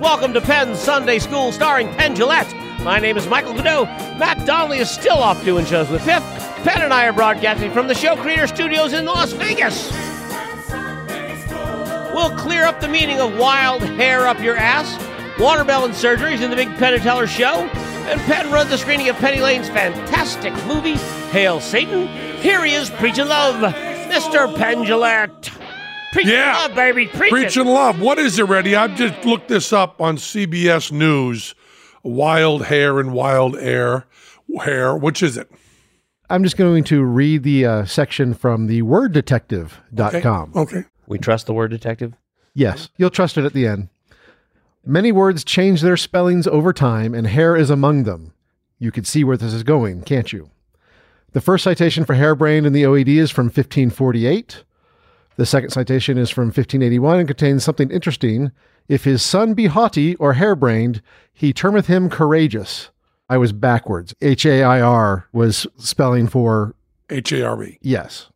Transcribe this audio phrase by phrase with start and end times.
[0.00, 2.82] Welcome to Penn Sunday School starring Penn Jillette.
[2.82, 3.84] My name is Michael Goudeau.
[4.18, 6.22] Matt Donnelly is still off doing shows with Piff.
[6.64, 9.90] Penn and I are broadcasting from the Show Creator Studios in Las Vegas.
[12.14, 14.98] We'll clear up the meaning of wild hair up your ass,
[15.38, 17.60] watermelon surgeries in the Big Penn and Teller show,
[18.08, 20.96] and Penn runs the screening of Penny Lane's fantastic movie,
[21.30, 22.08] Hail Satan.
[22.38, 23.56] Here he is preaching love,
[24.10, 24.56] Mr.
[24.56, 25.61] Penn Jillette.
[26.12, 26.58] Preaching Yeah.
[26.58, 27.06] love, baby.
[27.06, 27.60] Preach Preach it.
[27.62, 28.00] and love.
[28.00, 28.76] What is it, Ready?
[28.76, 31.54] I've just looked this up on CBS News.
[32.02, 34.04] Wild hair and wild air.
[34.62, 34.96] Hair.
[34.96, 35.50] Which is it?
[36.28, 40.52] I'm just going to read the uh, section from the worddetective.com.
[40.54, 40.84] Okay.
[41.06, 42.14] We trust the word detective.
[42.54, 43.88] Yes, you'll trust it at the end.
[44.84, 48.32] Many words change their spellings over time, and hair is among them.
[48.78, 50.50] You could see where this is going, can't you?
[51.32, 54.64] The first citation for harebrained in the OED is from 1548.
[55.36, 58.52] The second citation is from 1581 and contains something interesting.
[58.88, 61.00] If his son be haughty or harebrained,
[61.32, 62.90] he termeth him courageous.
[63.28, 64.14] I was backwards.
[64.20, 66.74] H A I R was spelling for
[67.08, 67.78] H A R E.
[67.80, 68.28] yes.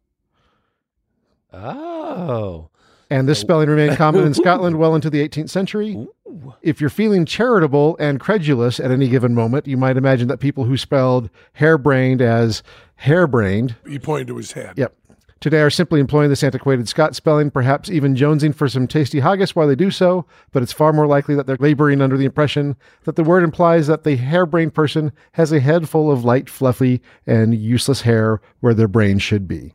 [1.52, 2.70] Oh.
[3.11, 6.06] And this spelling remained common in Scotland well into the 18th century.
[6.62, 10.64] If you're feeling charitable and credulous at any given moment, you might imagine that people
[10.64, 12.62] who spelled harebrained as
[12.96, 14.73] harebrained, He pointed to his head.
[14.77, 14.95] yep,
[15.41, 19.55] today are simply employing this antiquated Scott spelling, perhaps even jonesing for some tasty haggis
[19.55, 22.77] while they do so, but it's far more likely that they're laboring under the impression
[23.05, 27.02] that the word implies that the harebrained person has a head full of light, fluffy,
[27.27, 29.74] and useless hair where their brain should be.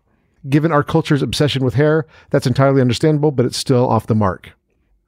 [0.49, 4.51] Given our culture's obsession with hair, that's entirely understandable, but it's still off the mark.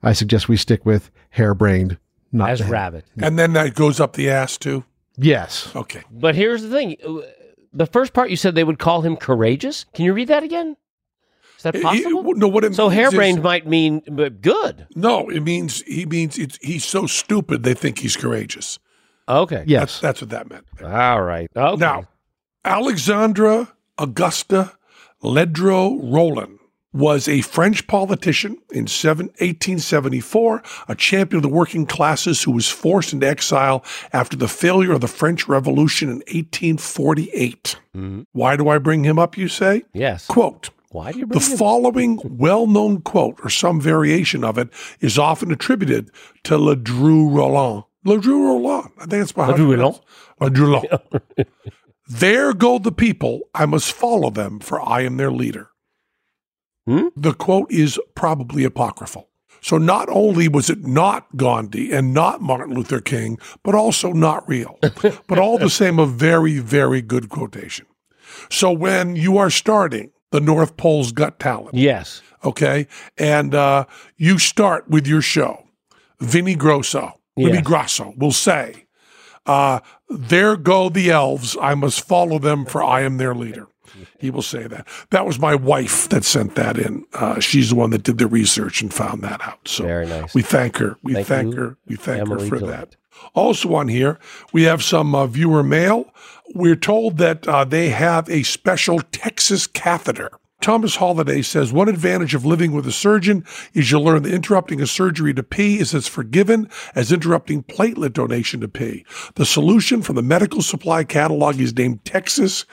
[0.03, 1.97] I suggest we stick with harebrained,
[2.31, 3.05] not As rabbit.
[3.19, 4.83] And then that goes up the ass too.
[5.17, 5.73] Yes.
[5.75, 6.01] Okay.
[6.11, 6.97] But here's the thing.
[7.73, 9.85] The first part you said they would call him courageous.
[9.93, 10.77] Can you read that again?
[11.57, 12.33] Is that It- it- possible?
[12.35, 14.87] no, what it so means harebrained is- might mean uh, good.
[14.95, 18.79] No, it means he means it's, he's so stupid they think he's courageous.
[19.27, 19.63] Okay.
[19.65, 19.99] Yes.
[19.99, 20.65] That's, that's what that meant.
[20.83, 21.49] All right.
[21.55, 21.79] Okay.
[21.79, 22.07] Now,
[22.65, 23.67] Alexandre
[23.97, 24.69] Auguste
[25.23, 26.57] Ledru Rollin
[26.93, 33.11] was a French politician in 1874, a champion of the working classes who was forced
[33.13, 33.83] into exile
[34.13, 37.77] after the failure of the French Revolution in 1848.
[38.31, 39.83] Why do I bring him up, you say?
[39.93, 40.27] yes.
[40.27, 41.57] Quote, Why do you the bring him?
[41.57, 46.11] following well known quote, or some variation of it, is often attributed
[46.43, 47.83] to Ledru Rollin.
[48.05, 48.91] Ledru Rollin.
[48.97, 50.01] I think that's how Ledru it.
[50.39, 51.45] Ledru Rollin.
[52.07, 53.41] there go the people.
[53.55, 55.69] I must follow them, for I am their leader.
[56.85, 57.07] Hmm?
[57.15, 59.29] The quote is probably apocryphal.
[59.61, 64.47] So not only was it not Gandhi and not Martin Luther King, but also not
[64.47, 64.77] real.
[64.81, 67.85] but all the same, a very, very good quotation.
[68.49, 72.21] So when you are starting the North Pole's Got Talent, Yes.
[72.43, 73.85] okay, and uh,
[74.17, 75.65] you start with your show,
[76.19, 77.63] Vinny Grosso, Yes.
[77.63, 78.85] Grosso will say,
[79.45, 79.79] uh,
[80.09, 81.55] "There go the elves.
[81.61, 83.67] I must follow them, for I am their leader."
[84.19, 84.87] He will say that.
[85.09, 87.05] That was my wife that sent that in.
[87.13, 89.67] Uh, she's the one that did the research and found that out.
[89.67, 90.33] So Very nice.
[90.33, 90.97] we thank her.
[91.03, 91.77] We Thank thank, her.
[91.85, 92.95] We thank Emily her for that.
[93.35, 94.19] Also on here,
[94.51, 96.11] we have some uh, viewer mail.
[96.55, 100.31] We're told that uh, they have a special Texas catheter.
[100.63, 103.43] Thomas Holliday says one advantage of living with a surgeon
[103.73, 108.13] is you learn that interrupting a surgery to pee is as forgiven as interrupting platelet
[108.13, 109.05] donation to pee.
[109.35, 112.63] The solution from the medical supply catalog is named Texas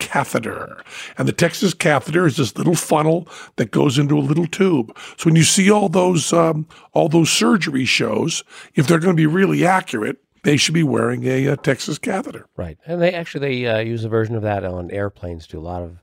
[0.00, 0.82] catheter.
[1.16, 4.96] And the Texas catheter is this little funnel that goes into a little tube.
[5.16, 8.42] So when you see all those um, all those surgery shows,
[8.74, 12.46] if they're going to be really accurate, they should be wearing a, uh Texas catheter.
[12.56, 12.78] Right.
[12.86, 15.58] And they actually they uh, use a version of that on airplanes too.
[15.58, 15.98] A lot of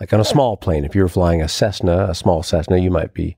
[0.00, 0.84] like on a small plane.
[0.84, 3.36] If you were flying a Cessna, a small Cessna, you might be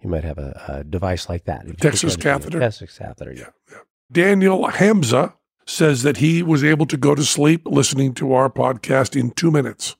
[0.00, 1.66] you might have a, a device like that.
[1.78, 2.60] Texas put that in catheter?
[2.60, 3.32] Texas catheter.
[3.32, 3.78] Yeah.
[4.12, 5.34] Daniel Hamza
[5.66, 9.50] says that he was able to go to sleep listening to our podcast in two
[9.50, 9.96] minutes.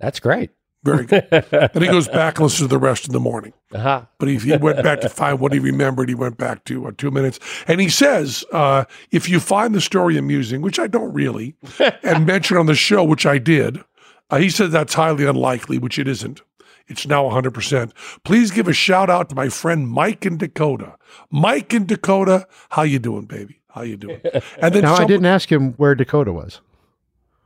[0.00, 0.50] That's great.
[0.84, 1.26] Very good.
[1.30, 3.52] then he goes back and listens to the rest in the morning.
[3.72, 4.02] Uh-huh.
[4.18, 6.08] But he, he went back to find what he remembered.
[6.08, 7.40] He went back to uh, two minutes.
[7.66, 11.56] And he says, uh, if you find the story amusing, which I don't really,
[12.02, 13.82] and mention on the show, which I did,
[14.30, 16.42] uh, he said that's highly unlikely, which it isn't.
[16.86, 17.92] It's now 100%.
[18.24, 20.96] Please give a shout out to my friend Mike in Dakota.
[21.30, 23.57] Mike in Dakota, how you doing, baby?
[23.78, 24.20] How you doing?
[24.60, 26.60] And then Now, I didn't ask him where Dakota was.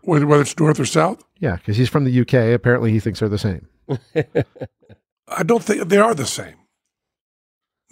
[0.03, 1.23] whether, whether it's north or south.
[1.39, 2.55] Yeah, because he's from the UK.
[2.55, 3.69] Apparently, he thinks they're the same.
[5.29, 6.55] I don't think they are the same.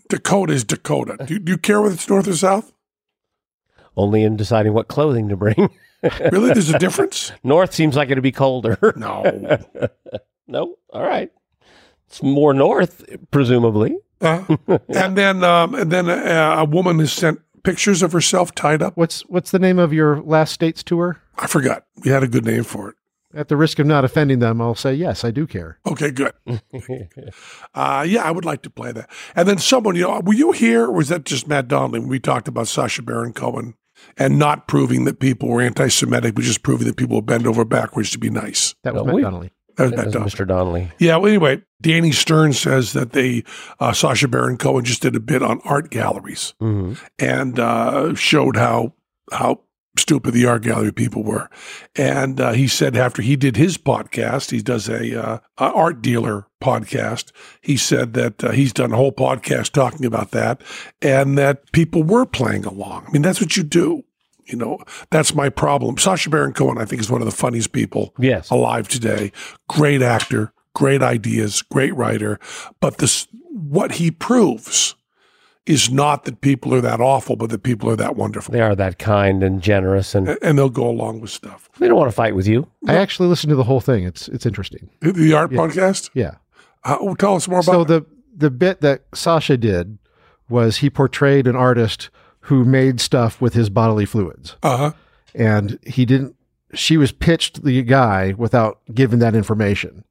[0.09, 1.17] Dakota is Dakota.
[1.27, 2.73] Do, do you care whether it's north or south?
[3.97, 5.71] Only in deciding what clothing to bring.
[6.33, 6.55] Really?
[6.55, 7.31] There's a difference?
[7.45, 8.79] North seems like it'd be colder.
[8.97, 9.23] No.
[10.47, 10.77] no?
[10.95, 11.31] All right.
[12.07, 13.99] It's more north, presumably.
[14.19, 14.45] Uh,
[14.89, 18.97] and then, um, and then a, a woman has sent pictures of herself tied up.
[18.97, 21.21] What's what's the name of your last states tour?
[21.39, 21.85] I forgot.
[22.05, 22.97] We had a good name for it.
[23.33, 25.79] At the risk of not offending them, I'll say yes, I do care.
[25.87, 26.33] Okay, good.
[27.75, 29.09] Uh, yeah, I would like to play that.
[29.37, 32.09] And then someone, you know, were you here or was that just Matt Donnelly when
[32.09, 33.75] we talked about Sacha Baron Cohen
[34.17, 37.47] and not proving that people were anti Semitic, but just proving that people would bend
[37.47, 38.75] over backwards to be nice?
[38.83, 39.51] That was No, Matt we- Donnelly.
[39.89, 40.23] That That.
[40.23, 40.47] Mr.
[40.47, 40.91] Donnelly.
[40.99, 43.45] Yeah, well, anyway, Danny Stern says that they,
[43.79, 48.57] uh, Sacha Baron Cohen just did a bit on art galleries hmm and uh, showed
[48.57, 48.95] how
[49.33, 49.61] how
[49.97, 51.49] stupid the art gallery people were.
[51.97, 56.03] And uh, he said after he did his podcast, he does a, uh, a art
[56.03, 57.33] dealer podcast.
[57.61, 60.63] He said that uh, he's done a whole podcast talking about that,
[61.03, 63.07] and that people were playing along.
[63.09, 64.05] I mean, that's what you do.
[64.51, 64.79] You know,
[65.11, 65.97] that's my problem.
[65.99, 68.51] Sacha Baron Cohen, I think, is one of the funniest people Yes.
[68.51, 69.33] alive today.
[69.69, 72.39] Great actor, great ideas, great writer.
[72.81, 74.95] But this, what he proves
[75.67, 78.51] is not that people are that awful, but that people are that wonderful.
[78.53, 81.69] They are that kind and generous, and And they'll go along with stuff.
[81.79, 82.67] they don't want to fight with you.
[82.89, 84.05] I actually listened to the whole thing.
[84.05, 84.89] It's it's interesting.
[85.01, 86.11] The- The art podcast?
[86.15, 86.37] Yeah.
[86.83, 87.89] Uh, oh, tell us more about So it.
[87.89, 89.99] the the bit that Sacha did
[90.49, 92.09] was he portrayed an artist
[92.51, 94.93] who made stuff with his bodily fluids, Uh-huh.
[95.35, 96.35] and he didn't.
[96.75, 100.05] She was pitched the guy without giving that information,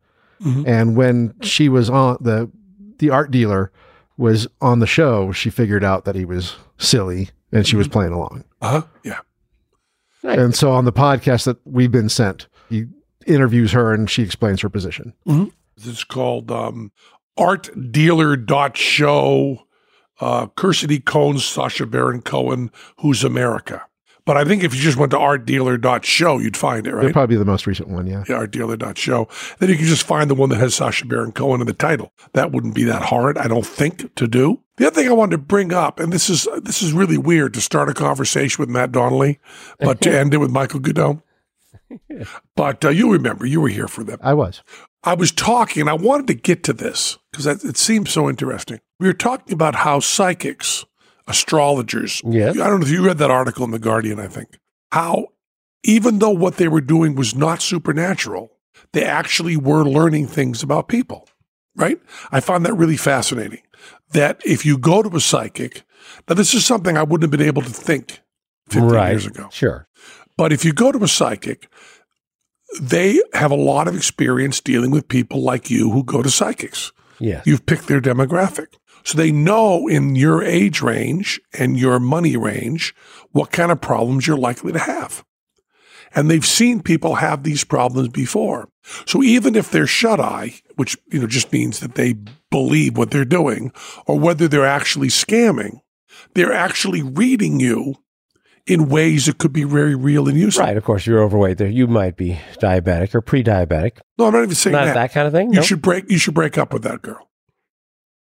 [0.43, 0.67] Mhm.
[0.67, 2.49] and when she was on the
[2.97, 3.71] the art dealer
[4.17, 8.11] was on the show, she figured out that he was silly and she was playing
[8.11, 8.43] along.
[8.61, 8.81] Uh-huh.
[9.03, 9.19] Yeah.
[10.23, 10.37] Nice.
[10.37, 12.85] And so on the podcast that we've been sent, he
[13.25, 15.13] interviews her and she explains her position.
[15.77, 16.91] It's called um,
[17.37, 19.61] artdealer.show,
[20.19, 21.01] uh, Kirsty
[21.37, 23.85] Sacha Baron Cohen, Who's America.
[24.25, 27.39] But I think if you just went to artdealer.show, you'd find it, They're probably be
[27.39, 28.23] the most recent one, yeah.
[28.29, 29.27] Yeah, artdealer.show.
[29.57, 32.13] Then you can just find the one that has Sacha Baron Cohen in the title.
[32.33, 34.61] That wouldn't be that hard, I don't think, to do.
[34.77, 37.55] The other thing I wanted to bring up, and this is this is really weird
[37.55, 39.39] to start a conversation with Matt Donnelly,
[39.79, 41.23] but to end it with Michael Goudeau.
[42.55, 44.19] But uh, you remember, you were here for them.
[44.21, 44.61] I was.
[45.03, 48.79] I was talking, and I wanted to get to this because it seems so interesting.
[48.99, 50.85] We were talking about how psychics,
[51.27, 52.59] astrologers, Yes.
[52.59, 54.57] I don't know if you read that article in The Guardian, I think,
[54.91, 55.27] how
[55.83, 58.51] even though what they were doing was not supernatural,
[58.91, 61.29] they actually were learning things about people,
[61.75, 61.99] right?
[62.31, 63.61] I found that really fascinating.
[64.11, 65.83] That if you go to a psychic,
[66.27, 68.21] now this is something I wouldn't have been able to think
[68.69, 69.11] 15 right.
[69.11, 69.47] years ago.
[69.51, 69.87] Sure.
[70.35, 71.69] But if you go to a psychic,
[72.81, 76.91] they have a lot of experience dealing with people like you who go to psychics.
[77.19, 77.45] Yes.
[77.45, 78.67] You've picked their demographic.
[79.03, 82.93] So they know in your age range and your money range
[83.31, 85.23] what kind of problems you're likely to have.
[86.13, 88.69] And they've seen people have these problems before.
[89.05, 92.15] So even if they're shut eye, which you know just means that they
[92.49, 93.71] believe what they're doing,
[94.07, 95.81] or whether they're actually scamming,
[96.33, 97.95] they're actually reading you
[98.69, 100.63] in ways that could be very real and useful.
[100.65, 100.77] Right.
[100.77, 101.57] Of course, you're overweight.
[101.57, 103.97] There, you might be diabetic or pre-diabetic.
[104.17, 104.93] No, I'm not even saying Not that.
[104.93, 105.11] that.
[105.13, 105.49] kind of thing.
[105.49, 105.61] You no?
[105.63, 106.09] should break.
[106.09, 107.27] You should break up with that girl.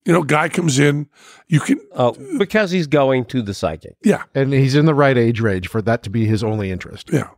[0.05, 1.07] You know, guy comes in.
[1.47, 1.79] You can.
[1.93, 3.97] Oh, because he's going to the psychic.
[4.03, 7.09] Yeah, And he's in the right age range for that to be his only interest.
[7.11, 7.29] yeah.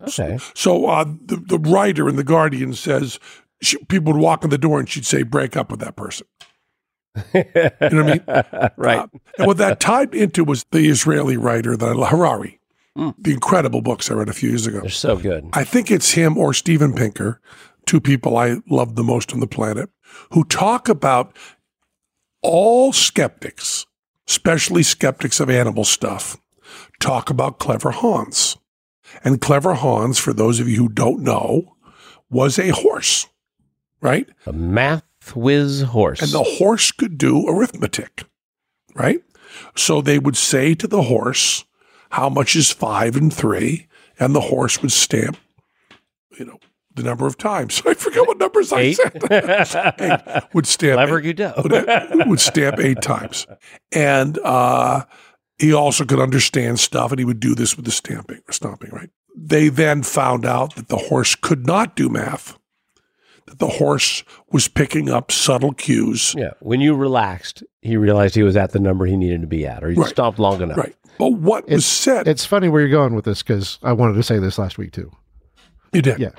[0.00, 0.38] Okay.
[0.54, 3.18] So uh, the the writer in the Guardian says
[3.60, 6.26] she, people would walk in the door and she'd say, "Break up with that person."
[7.34, 8.70] You know what I mean?
[8.76, 8.98] right.
[8.98, 9.06] Uh,
[9.38, 12.60] and what that tied into was the Israeli writer that I love, Harari,
[12.96, 14.80] the incredible books I read a few years ago.
[14.80, 15.48] They're so good.
[15.52, 17.40] I think it's him or Steven Pinker,
[17.86, 19.90] two people I love the most on the planet,
[20.32, 21.36] who talk about
[22.42, 23.86] all skeptics,
[24.28, 26.36] especially skeptics of animal stuff,
[27.00, 28.56] talk about clever Hans.
[29.24, 31.76] And clever Hans, for those of you who don't know,
[32.30, 33.26] was a horse,
[34.00, 34.28] right?
[34.46, 36.20] A math whiz horse.
[36.22, 38.24] And the horse could do arithmetic,
[38.94, 39.20] right?
[39.76, 41.64] So they would say to the horse,
[42.10, 43.86] how much is five and three?
[44.18, 45.36] And the horse would stamp,
[46.38, 46.58] you know,
[46.94, 47.82] the number of times.
[47.86, 49.22] I forget what numbers I said.
[49.30, 50.54] Eight.
[50.54, 52.26] Would stamp Clever eight, Goudeau.
[52.28, 53.46] would stamp eight times.
[53.92, 55.04] And uh,
[55.58, 58.90] he also could understand stuff, and he would do this with the stamping or stomping,
[58.90, 59.10] right?
[59.36, 62.58] They then found out that the horse could not do math,
[63.56, 66.34] the horse was picking up subtle cues.
[66.36, 66.50] Yeah.
[66.60, 69.82] When you relaxed, he realized he was at the number he needed to be at,
[69.84, 70.08] or he Right.
[70.08, 70.76] stomped long enough.
[70.78, 70.94] Right.
[71.18, 74.22] But what was said, It's funny where you're going with this because I wanted to
[74.22, 75.10] say this last week too.
[75.92, 76.18] you did.
[76.18, 76.30] Yeah.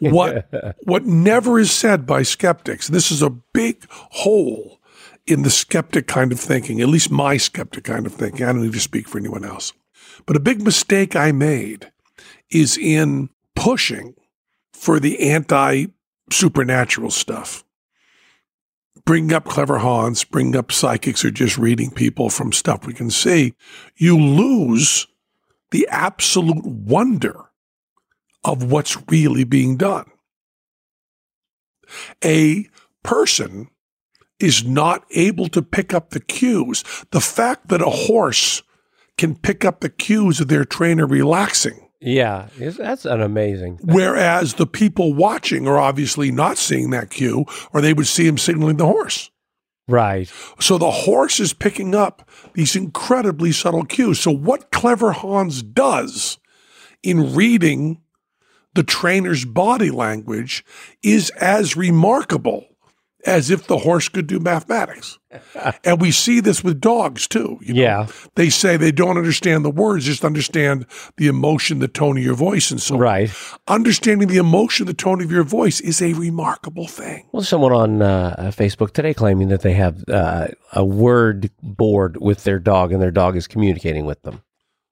[0.00, 0.48] what
[0.84, 4.80] what never is said by skeptics this is a big hole
[5.26, 8.62] in the skeptic kind of thinking at least my skeptic kind of thinking i don't
[8.62, 9.72] need to speak for anyone else
[10.24, 11.92] but a big mistake i made
[12.50, 14.14] is in pushing
[14.72, 15.86] for the anti
[16.30, 17.64] supernatural stuff
[19.04, 23.10] bringing up clever Hans, bringing up psychics or just reading people from stuff we can
[23.10, 23.54] see
[23.96, 25.06] you lose
[25.70, 27.46] the absolute wonder
[28.44, 30.10] of what's really being done.
[32.24, 32.68] A
[33.02, 33.68] person
[34.38, 36.84] is not able to pick up the cues.
[37.10, 38.62] The fact that a horse
[39.18, 42.48] can pick up the cues of their trainer relaxing, Yeah.
[42.58, 43.78] That's an amazing.
[43.82, 48.38] whereas the people watching are obviously not seeing that cue, or they would see him
[48.38, 49.30] signaling the horse.
[49.88, 50.30] Right.
[50.58, 54.20] So the horse is picking up these incredibly subtle cues.
[54.20, 56.38] So what Clever Hans does
[57.02, 58.02] in reading
[58.74, 60.64] the trainer's body language
[61.02, 62.66] is as remarkable
[63.24, 65.18] as if the horse could do mathematics.
[65.84, 67.58] and we see this with dogs too.
[67.62, 67.80] You know?
[67.80, 68.06] Yeah.
[68.34, 72.34] They say they don't understand the words, just understand the emotion, the tone of your
[72.34, 73.00] voice, and so on.
[73.00, 73.30] Right.
[73.68, 77.28] Understanding the emotion, the tone of your voice is a remarkable thing.
[77.32, 82.44] Well, someone on uh, Facebook today claiming that they have uh, a word board with
[82.44, 84.42] their dog, and their dog is communicating with them.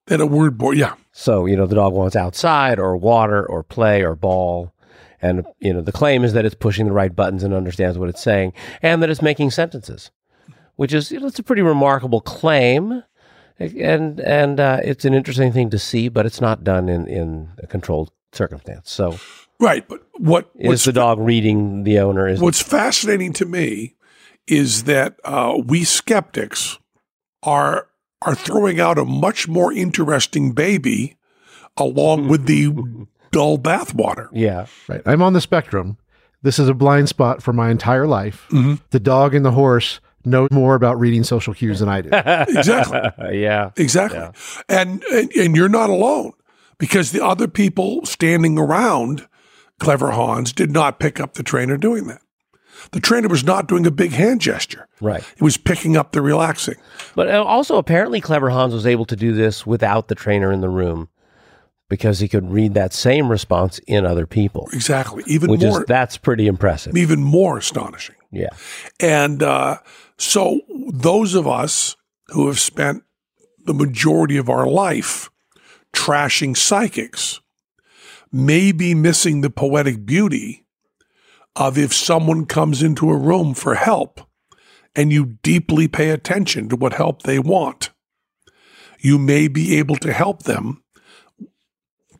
[0.07, 0.95] That a word board, yeah.
[1.13, 4.75] So you know the dog wants outside or water or play or ball,
[5.23, 8.09] and you know the claim is that it's pushing the right buttons and understands what
[8.11, 10.11] it's saying, and that it's making sentences,
[10.77, 13.03] which is you know, it's a pretty remarkable claim,
[13.59, 17.51] and and uh, it's an interesting thing to see, but it's not done in in
[17.59, 18.91] a controlled circumstance.
[18.91, 19.19] So
[19.61, 19.87] Right.
[19.87, 22.29] But what is the dog reading the owner?
[22.29, 23.95] Is What's fascinating to me
[24.47, 26.79] is that uh, we skeptics
[27.43, 27.89] are
[28.23, 31.17] are throwing out a much more interesting baby
[31.77, 32.73] along with the
[33.33, 34.29] dull bathwater.
[34.33, 35.03] yeah Right.
[35.07, 35.99] I'm on the spectrum.
[36.43, 38.47] This is a blind spot for my entire life.
[38.91, 42.09] The dog and the horse know more about reading social cues than I do.
[42.59, 43.41] Exactly.
[43.41, 44.21] yeah Exactly.
[44.69, 46.33] And, and and you're not alone
[46.79, 49.27] because the other people standing around
[49.81, 52.21] Clever Hans did not pick up the trainer doing that.
[52.93, 54.87] The trainer was not doing a big hand gesture.
[55.01, 55.23] right.
[55.37, 56.75] He was picking up the relaxing.
[57.15, 60.61] But uh, also, apparently, Clever Hans was able to do this without the trainer in
[60.61, 61.09] the room
[61.89, 65.23] because he could read that same response in other people, Exactly.
[65.27, 66.97] Even which more is that's pretty impressive.
[66.97, 68.17] even more astonishing.
[68.35, 68.51] Yeah,
[69.01, 69.79] And uh,
[70.19, 70.61] so,
[70.91, 71.97] those of us
[72.29, 73.03] who have spent
[73.65, 75.31] the majority of our life
[75.93, 77.41] trashing psychics
[78.33, 80.65] may be missing the poetic beauty
[81.57, 84.21] of if someone comes into a room for help
[84.97, 87.91] and you deeply pay attention to what help they want,
[88.99, 90.83] you may be able to help them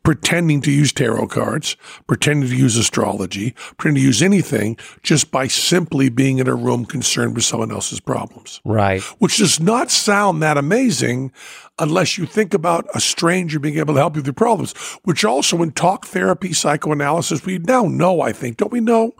[0.05, 1.75] pretending to use tarot cards,
[2.07, 6.85] pretending to use astrology, pretending to use anything just by simply being in a room
[6.85, 9.01] concerned with someone else's problems, right.
[9.19, 11.31] which does not sound that amazing
[11.79, 15.25] unless you think about a stranger being able to help you with your problems, which
[15.25, 19.13] also in talk therapy, psychoanalysis, we now know, I think, don't we know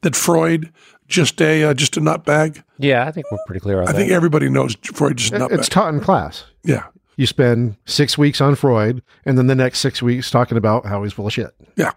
[0.00, 0.72] that Freud
[1.06, 2.62] just a uh, just a nutbag?
[2.78, 3.96] Yeah, I think we're pretty clear on I that.
[3.96, 5.58] I think everybody knows Freud just a nutbag.
[5.58, 6.44] it's taught in class.
[6.64, 6.84] yeah.
[7.20, 11.02] You spend six weeks on Freud and then the next six weeks talking about how
[11.02, 11.54] he's full of shit.
[11.76, 11.92] Yeah.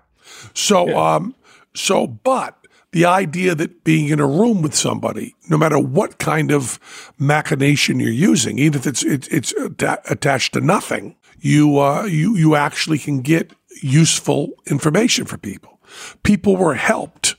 [0.53, 1.34] So, um,
[1.74, 2.58] so, but
[2.92, 6.77] the idea that being in a room with somebody, no matter what kind of
[7.18, 12.36] machination you're using, even if it's it's, it's atta- attached to nothing, you uh, you
[12.36, 15.80] you actually can get useful information for people.
[16.24, 17.38] People were helped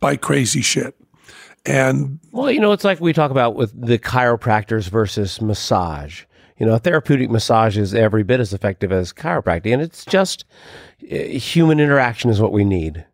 [0.00, 0.94] by crazy shit,
[1.66, 6.22] and Well, you know, it's like we talk about with the chiropractors versus massage.
[6.58, 10.44] You know, therapeutic massage is every bit as effective as chiropractic, and it's just
[11.10, 13.04] uh, human interaction is what we need.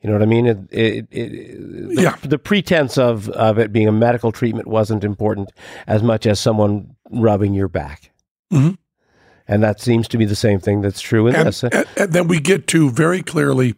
[0.00, 0.46] You know what I mean?
[0.46, 2.16] It, it, it, the, Yeah.
[2.22, 5.52] the pretense of, of it being a medical treatment wasn't important
[5.86, 8.10] as much as someone rubbing your back.
[8.52, 8.76] Mhm.
[9.46, 11.62] And that seems to be the same thing that's true in and, this.
[11.62, 13.74] and, and then we get to very clearly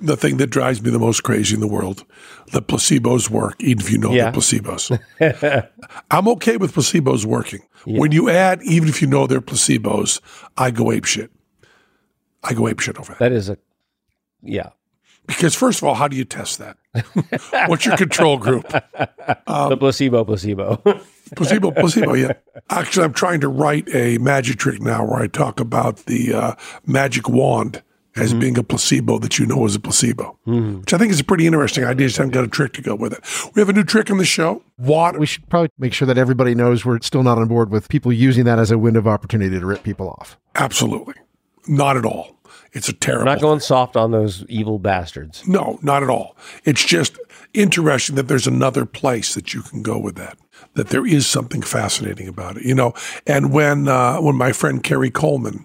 [0.00, 2.04] the thing that drives me the most crazy in the world:
[2.52, 4.30] the placebos work, even if you know Yeah.
[4.30, 5.68] they're placebos.
[6.10, 7.60] I'm okay with placebos working.
[7.86, 10.20] When you add, even if you know they're placebos,
[10.56, 11.30] I go ape shit.
[12.44, 13.18] I go ape shit over that.
[13.18, 13.58] That is a
[14.42, 14.70] Yeah.
[15.26, 16.78] Because first of all, how do you test that?
[17.68, 18.66] What's your control group?
[19.46, 20.76] the placebo, placebo.
[21.36, 22.14] Placebo, placebo.
[22.14, 22.32] Yeah.
[22.70, 26.54] Actually, I'm trying to write a magic trick now where I talk about the uh,
[26.86, 27.82] magic wand
[28.16, 31.24] as being a placebo that you know is a placebo, which I think is a
[31.24, 32.08] pretty interesting idea.
[32.08, 33.54] Just haven't got a trick to go with it.
[33.54, 34.62] We have a new trick on the show.
[34.76, 35.18] Water.
[35.18, 38.12] We should probably make sure that everybody knows we're still not on board with people
[38.12, 40.36] using that as a window of opportunity to rip people off.
[40.54, 41.14] Absolutely.
[41.68, 42.36] Not at all.
[42.72, 43.24] It's a terrible.
[43.24, 43.28] Thing.
[43.28, 45.46] I'm not going soft on those evil bastards.
[45.46, 46.36] No, not at all.
[46.64, 47.18] It's just
[47.54, 50.38] interesting that there's another place that you can go with that.
[50.74, 52.92] That there is something fascinating about it, you know.
[53.26, 55.64] And when uh, when my friend Kerry Coleman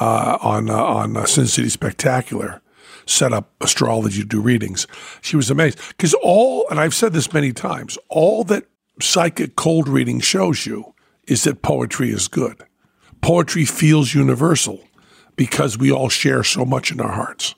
[0.00, 2.60] uh, on uh, on uh, Sin City Spectacular
[3.06, 4.86] set up astrology to do readings,
[5.20, 8.64] she was amazed because all and I've said this many times, all that
[9.00, 10.94] psychic cold reading shows you
[11.26, 12.62] is that poetry is good.
[13.20, 14.80] Poetry feels universal
[15.36, 17.54] because we all share so much in our hearts.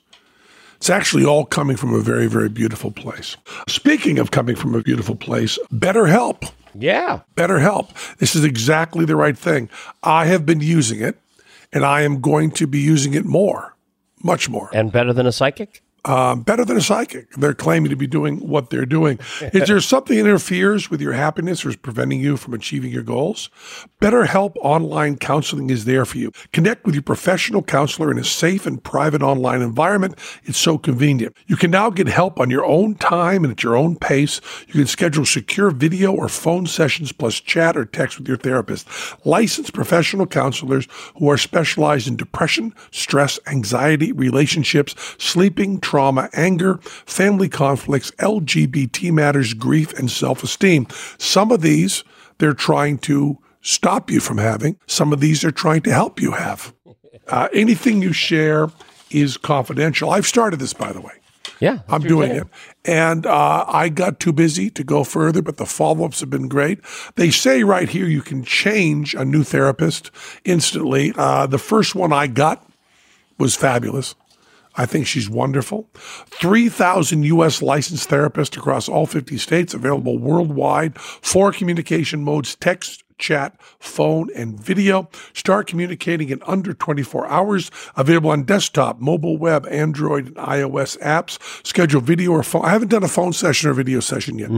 [0.77, 3.35] It's actually all coming from a very, very beautiful place.
[3.67, 6.51] Speaking of coming from a beautiful place, BetterHelp.
[6.75, 7.21] Yeah.
[7.35, 8.17] BetterHelp.
[8.17, 9.69] This is exactly the right thing.
[10.03, 11.19] I have been using it,
[11.77, 13.77] and I am going to be using it more,
[14.23, 14.69] much more.
[14.73, 15.83] And better than a psychic?
[16.07, 17.29] Um, better than a psychic.
[17.31, 19.19] They're claiming to be doing what they're doing.
[19.41, 23.03] Is there something that interferes with your happiness or is preventing you from achieving your
[23.03, 23.49] goals?
[24.01, 26.31] BetterHelp Online Counseling is there for you.
[26.53, 30.17] Connect with your professional counselor in a safe and private online environment.
[30.45, 31.35] It's so convenient.
[31.47, 34.39] You can now get help on your own time and at your own pace.
[34.67, 38.87] You can schedule secure video or phone sessions plus chat or text with your therapist.
[39.25, 40.87] Licensed professional counselors
[41.17, 45.96] who are specialized in depression, stress, anxiety, relationships, sleeping, trauma,
[46.33, 50.87] anger, family conflicts, LGBT matters, grief, and self esteem.
[51.17, 52.03] Some of these
[52.37, 56.31] they're trying to stop you from having, some of these they're trying to help you
[56.31, 56.73] have.
[57.29, 58.69] Uh, anything you share
[59.11, 60.09] is confidential.
[60.09, 61.11] I've started this, by the way.
[61.59, 61.79] Yeah.
[61.89, 62.47] I'm doing it.
[62.85, 66.47] And uh, I got too busy to go further, but the follow ups have been
[66.47, 66.79] great.
[67.15, 70.11] They say right here you can change a new therapist
[70.45, 71.13] instantly.
[71.15, 72.65] Uh, the first one I got
[73.37, 74.15] was fabulous.
[74.77, 75.89] I think she's wonderful.
[75.95, 77.61] 3,000 U.S.
[77.61, 84.59] licensed therapists across all 50 states, available worldwide, four communication modes text, chat, phone, and
[84.59, 85.09] video.
[85.33, 87.71] Start communicating in under 24 hours.
[87.95, 91.37] Available on desktop, mobile web, Android, and iOS apps.
[91.65, 92.65] Schedule video or phone.
[92.65, 94.49] I haven't done a phone session or video session yet.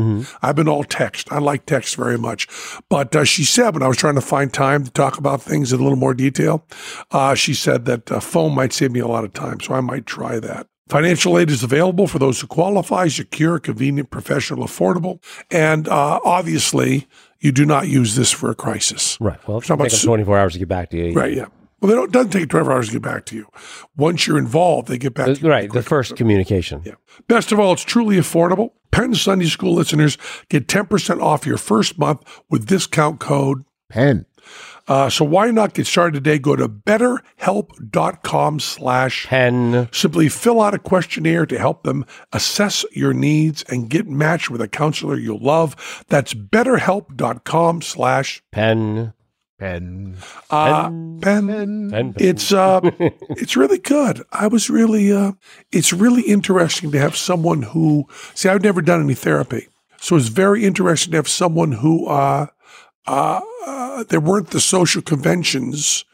[0.41, 1.31] I've been all text.
[1.31, 2.47] I like text very much.
[2.89, 5.73] But uh, she said when I was trying to find time to talk about things
[5.73, 6.65] in a little more detail,
[7.11, 9.59] uh, she said that uh, phone might save me a lot of time.
[9.59, 10.67] So I might try that.
[10.89, 15.21] Financial aid is available for those who qualify, secure, convenient, professional, affordable.
[15.51, 17.07] And uh, obviously,
[17.39, 19.17] you do not use this for a crisis.
[19.19, 19.39] Right.
[19.47, 21.13] Well, It's not about take 24 hours to get back to you.
[21.13, 21.45] Right, yeah.
[21.81, 23.47] Well, they don't, it doesn't take 12 hours to get back to you.
[23.95, 25.47] Once you're involved, they get back to you.
[25.47, 25.71] Uh, Right.
[25.71, 26.81] The first communication.
[26.85, 26.95] yeah.
[27.27, 28.71] Best of all, it's truly affordable.
[28.91, 30.17] Penn Sunday School listeners
[30.49, 33.63] get 10% off your first month with discount code.
[33.89, 34.25] Pen.
[34.87, 36.39] Uh, so why not get started today?
[36.39, 39.87] Go to betterhelp.com slash Pen.
[39.91, 44.61] Simply fill out a questionnaire to help them assess your needs and get matched with
[44.61, 46.03] a counselor you'll love.
[46.07, 49.13] That's betterhelp.com slash Pen.
[49.59, 50.15] Pen.
[50.49, 51.21] uh, pen.
[51.21, 51.91] Pen.
[51.91, 52.13] pen.
[52.17, 52.79] It's uh,
[53.29, 54.23] it's really good.
[54.31, 55.33] I was really uh,
[55.71, 59.67] it's really interesting to have someone who see I've never done any therapy,
[59.99, 62.47] so it's very interesting to have someone who uh,
[63.07, 66.05] uh, uh, there weren't the social conventions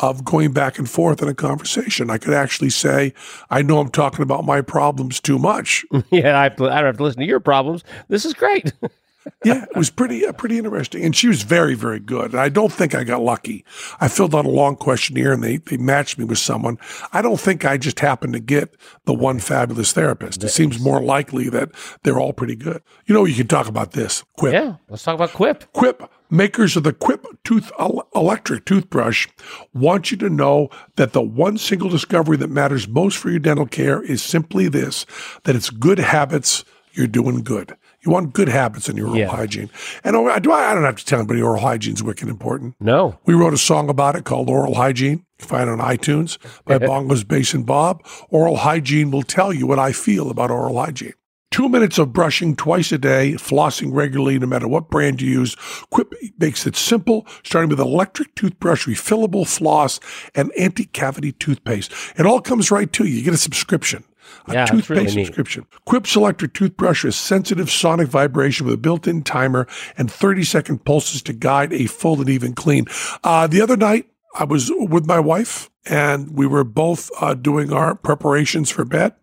[0.00, 2.10] of going back and forth in a conversation.
[2.10, 3.14] I could actually say,
[3.50, 5.84] I know I'm talking about my problems too much.
[6.10, 6.38] yeah.
[6.38, 7.84] I, I don't have to listen to your problems.
[8.08, 8.72] This is great.
[9.44, 12.32] yeah, it was pretty uh, pretty interesting, and she was very very good.
[12.32, 13.64] And I don't think I got lucky.
[14.00, 16.78] I filled out a long questionnaire, and they they matched me with someone.
[17.12, 18.74] I don't think I just happened to get
[19.04, 20.42] the one fabulous therapist.
[20.42, 21.70] It seems more likely that
[22.02, 22.82] they're all pretty good.
[23.06, 24.24] You know, you can talk about this.
[24.36, 24.52] Quip.
[24.52, 24.76] yeah.
[24.88, 25.72] Let's talk about Quip.
[25.72, 27.70] Quip, makers of the Quip tooth
[28.14, 29.28] electric toothbrush,
[29.72, 33.66] want you to know that the one single discovery that matters most for your dental
[33.66, 35.06] care is simply this:
[35.44, 36.64] that it's good habits.
[36.94, 37.74] You're doing good.
[38.04, 39.28] You want good habits in your oral Yeah.
[39.28, 39.70] hygiene.
[40.04, 42.74] And oh, do I, I don't have to tell anybody oral hygiene is wicked important.
[42.80, 43.16] No.
[43.24, 45.18] We wrote a song about it called Oral Hygiene.
[45.18, 48.04] You can find it on iTunes by Bongos Bass and Bob.
[48.28, 51.14] Oral Hygiene will tell you what I feel about oral hygiene.
[51.52, 55.54] Two minutes of brushing twice a day, flossing regularly, no matter what brand you use.
[55.90, 60.00] Quip makes it simple, starting with electric toothbrush, refillable floss,
[60.34, 61.92] and anti-cavity toothpaste.
[62.16, 63.16] It all comes right to you.
[63.16, 64.04] You get a subscription.
[64.48, 65.26] A Yeah, toothpaste really neat.
[65.26, 65.66] subscription.
[65.84, 69.66] Quip's electric toothbrush is sensitive sonic vibration with a built-in timer
[69.98, 72.86] and 30-second pulses to guide a full and even clean.
[73.22, 77.72] Uh, the other night, I was with my wife and we were both uh, doing
[77.72, 79.14] our preparations for bed.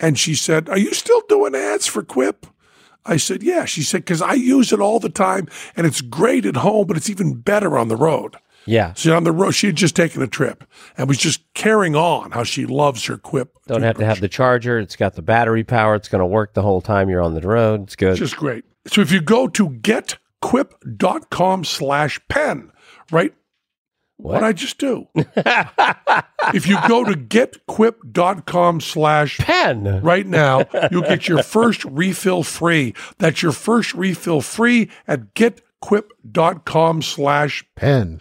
[0.00, 2.46] And she said, Are you still doing ads for Quip?
[3.06, 3.64] I said, Yeah.
[3.66, 6.96] She said, Because I use it all the time and it's great at home, but
[6.96, 8.36] it's even better on the road.
[8.66, 8.94] Yeah.
[8.94, 10.64] So on the road, she had just taken a trip
[10.96, 13.56] and was just carrying on how she loves her Quip.
[13.66, 14.78] Don't have to have the charger.
[14.78, 15.94] It's got the battery power.
[15.94, 17.82] It's going to work the whole time you're on the road.
[17.82, 18.12] It's good.
[18.12, 18.64] It's just great.
[18.86, 22.72] So if you go to getquip.com slash pen,
[23.10, 23.34] right?
[24.16, 25.08] What I just do?
[25.14, 30.00] if you go to getquip.com slash pen.
[30.02, 32.94] right now, you'll get your first refill free.
[33.18, 38.20] That's your first refill free at getquip.com slash Pen.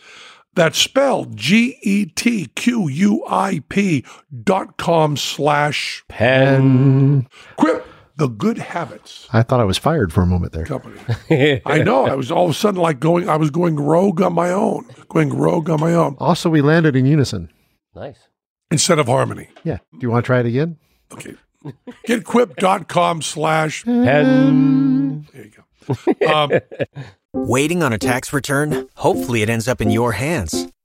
[0.56, 4.04] that's spelled G E T Q U I P
[4.44, 7.28] dot com slash Pen.
[7.56, 10.66] quip the good habits I thought I was fired for a moment there.
[10.66, 11.00] company.
[11.66, 12.06] I know.
[12.06, 14.86] I was all of a sudden like going, I was going rogue on my own,
[15.10, 17.50] going rogue on my own Also, we landed in unison.
[17.96, 18.28] Nice.
[18.72, 19.50] instead of harmony.
[19.64, 19.78] Yeah.
[19.94, 20.78] Do you want to try it again?
[21.12, 21.36] Okay.
[22.08, 23.86] Getquip.com slash.
[23.86, 25.28] Pen.
[25.34, 25.52] There you
[26.20, 26.34] go.
[26.34, 26.52] Um,
[27.34, 28.88] Waiting on a tax return?
[28.96, 30.68] Hopefully, it ends up in your hands.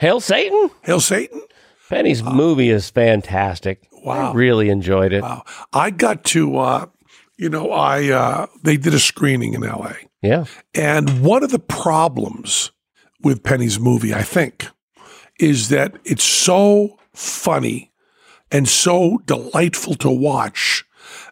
[0.00, 0.70] Hail Satan.
[0.82, 1.42] Hail Satan.
[1.90, 3.86] Penny's movie is fantastic.
[4.02, 4.32] Wow.
[4.32, 5.22] I really enjoyed it.
[5.22, 5.44] Wow.
[5.74, 6.86] I got to, uh,
[7.36, 9.96] you know, I uh, they did a screening in L.A.
[10.22, 10.46] Yeah.
[10.74, 12.70] And one of the problems
[13.22, 14.68] with Penny's movie, I think,
[15.38, 17.92] is that it's so funny
[18.50, 20.84] and so delightful to watch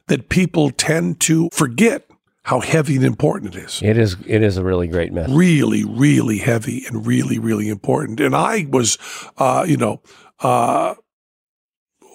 [0.08, 2.07] that people tend to forget
[2.48, 3.82] how heavy and important it is.
[3.82, 5.36] It is it is a really great message.
[5.36, 8.20] Really, really heavy and really, really important.
[8.20, 8.96] And I was,
[9.36, 10.00] uh, you know,
[10.40, 10.94] uh,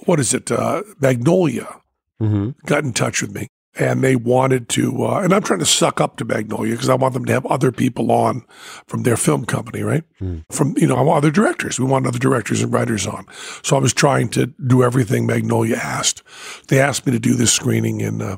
[0.05, 0.51] what is it?
[0.51, 1.79] Uh, Magnolia
[2.19, 5.65] hmm got in touch with me and they wanted to, uh, and I'm trying to
[5.65, 8.43] suck up to Magnolia because I want them to have other people on
[8.87, 10.03] from their film company, right?
[10.51, 11.79] From, you know, I want other directors.
[11.79, 13.27] We want other directors and writers on.
[13.61, 16.23] So I was trying to do everything Magnolia asked.
[16.69, 18.37] They asked me to do this screening in, uh,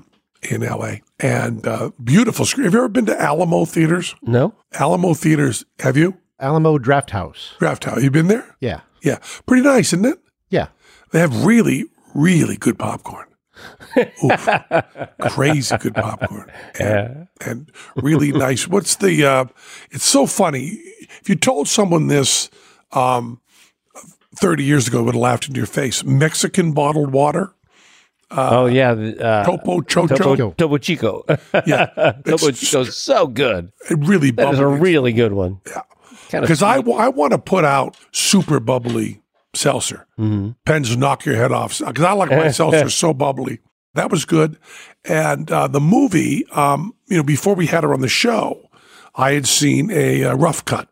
[0.50, 2.66] in LA and, uh, beautiful screen.
[2.66, 4.16] Have you ever been to Alamo theaters?
[4.22, 4.54] No.
[4.74, 5.66] Alamo theaters.
[5.80, 6.18] Have you?
[6.40, 7.54] Alamo Draft House.
[7.60, 8.04] Draft House.
[8.04, 8.56] You been there?
[8.60, 8.82] Yeah.
[9.02, 9.20] Yeah.
[9.46, 10.20] Pretty nice, isn't it?
[10.50, 10.68] Yeah.
[11.12, 13.28] They have really, really good popcorn.
[14.24, 14.50] Oof.
[15.22, 16.52] Crazy good popcorn.
[16.80, 18.68] And, and really nice.
[18.68, 19.46] What's the, uh,
[19.92, 20.78] it's so funny.
[21.22, 22.50] If you told someone this,
[22.92, 23.40] um,
[24.36, 26.04] 30 years ago, it would have laughed in your face.
[26.04, 27.54] Mexican bottled water,
[28.38, 28.94] oh yeah.
[28.94, 30.16] the, Uh, Topo Chocho.
[30.16, 31.24] Topo, Topo Chico.
[31.66, 31.86] Yeah.
[32.26, 33.72] Topo Chico's so good.
[33.90, 35.62] It really That is a really good one.
[35.68, 35.82] Yeah.
[36.30, 39.22] Kind of Because I, I want to put out super bubbly
[39.54, 40.08] seltzer.
[40.66, 41.80] Pens knock your head off.
[41.80, 43.60] Because I like my seltzer so bubbly.
[43.94, 44.58] That was good.
[45.06, 48.70] And uh, the movie, um, you know, before we had her on the show,
[49.16, 50.90] I had seen a, uh rough cut.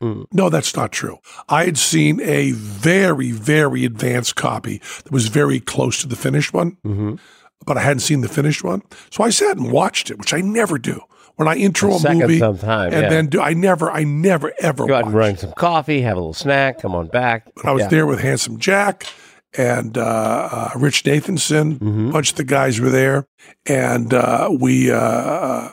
[0.00, 1.18] No, that's not true.
[1.48, 6.52] I had seen a very, very advanced copy that was very close to the finished
[6.54, 6.76] one,
[7.66, 8.82] but I hadn't seen the finished one.
[9.10, 11.00] So I sat and watched it, which I never do.
[11.36, 13.08] When I intro A a, movie sometime, and yeah.
[13.08, 16.20] then do, I never, I never, ever go out and run some coffee, have a
[16.20, 17.46] little snack, come on back.
[17.54, 17.88] But I was Yeah.
[17.88, 19.06] there with Handsome Jack
[19.56, 21.78] and uh, uh, Rich Nathanson.
[21.78, 22.08] Mm-hmm.
[22.10, 23.26] A bunch of the guys were there,
[23.64, 25.72] and uh, we uh, uh,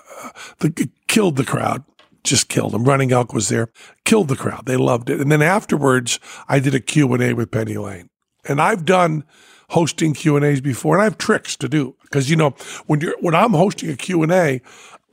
[0.60, 1.84] the, killed the crowd.
[2.28, 2.84] Just killed them.
[2.84, 3.70] Running Elk was there.
[4.04, 4.66] Killed the crowd.
[4.66, 5.22] They loved it.
[5.22, 8.10] And then afterwards, I did a Q and A with Penny Lane.
[8.46, 9.24] And I've done
[9.70, 12.52] hosting Q and A's before, and I have tricks to do because you know
[12.86, 14.62] when you're when I'm hosting a Q and A,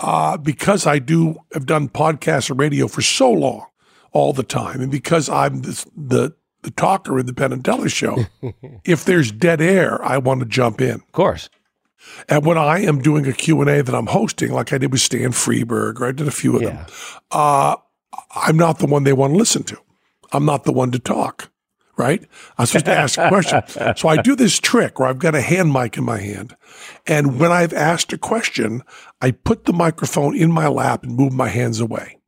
[0.01, 3.67] uh, because I do have done podcasts or radio for so long,
[4.13, 7.89] all the time, and because I'm this, the the talker in the Penn and Teller
[7.89, 8.25] show,
[8.85, 10.95] if there's dead air, I want to jump in.
[10.95, 11.49] Of course.
[12.29, 15.31] And when I am doing a Q&A that I'm hosting, like I did with Stan
[15.33, 16.71] Freberg, or I did a few of Yeah.
[16.71, 16.87] them,
[17.31, 17.77] uh,
[18.35, 19.77] I'm not the one they want to listen to.
[20.33, 21.51] I'm not the one to talk,
[21.97, 22.25] right?
[22.59, 23.63] I'm supposed to ask a question.
[23.97, 26.57] So I do this trick where I've got a hand mic in my hand.
[27.07, 28.83] And when I've asked a question,
[29.21, 32.19] I put the microphone in my lap and move my hands away.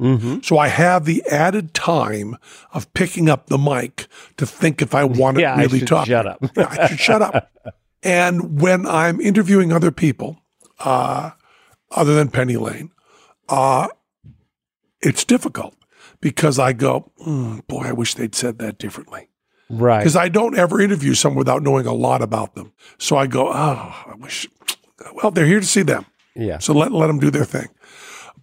[0.42, 2.36] So I have the added time
[2.72, 5.88] of picking up the mic to think if I want to Yeah, I really should
[5.88, 6.06] talk.
[6.06, 6.38] shut up.
[6.56, 7.50] Yeah, I should shut up.
[8.02, 10.38] And when I'm interviewing other people,
[10.80, 11.30] uh,
[11.90, 12.90] other than Penny Lane,
[13.48, 13.88] uh,
[15.00, 15.74] it's difficult
[16.20, 19.28] because I go, "Mm, boy, I wish they'd said that differently.
[19.68, 19.98] Right.
[19.98, 22.72] Because I don't ever interview someone without knowing a lot about them.
[22.98, 23.52] So I go, oh,
[24.06, 24.48] I wish.
[25.14, 26.06] Well, they're here to see them.
[26.34, 26.58] Yeah.
[26.58, 27.68] So let, let them do their thing.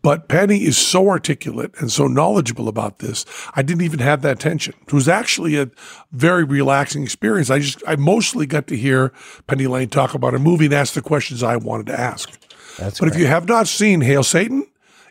[0.03, 3.25] But Penny is so articulate and so knowledgeable about this.
[3.55, 4.75] I didn't even have that tension.
[4.85, 5.71] It was actually a
[6.11, 7.49] very relaxing experience.
[7.49, 9.13] I just, I mostly got to hear
[9.47, 12.29] Penny Lane talk about a movie and ask the questions I wanted to ask.
[12.77, 14.67] That's But if you have not seen Hail Satan,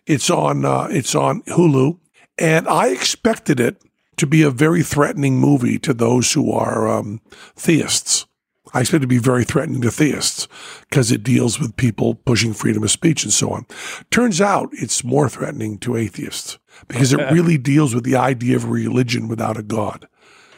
[0.06, 1.98] it's on uh, it's on Hulu,
[2.38, 3.80] and I expected it
[4.16, 7.20] to be a very threatening movie to those who are um,
[7.56, 8.26] theists.
[8.74, 10.48] I expect it to be very threatening to theists
[10.88, 13.66] because it deals with people pushing freedom of speech and so on.
[14.10, 16.58] Turns out it's more threatening to atheists
[16.88, 20.08] because it really deals with the idea of religion without a god.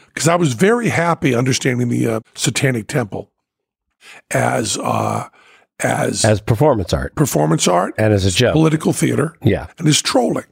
[0.08, 3.32] Because I was very happy understanding the uh, Satanic Temple
[4.30, 5.28] as uh,
[5.80, 8.52] as, as performance art performance art and as a joke.
[8.52, 9.66] political theater yeah.
[9.78, 10.44] and is trolling.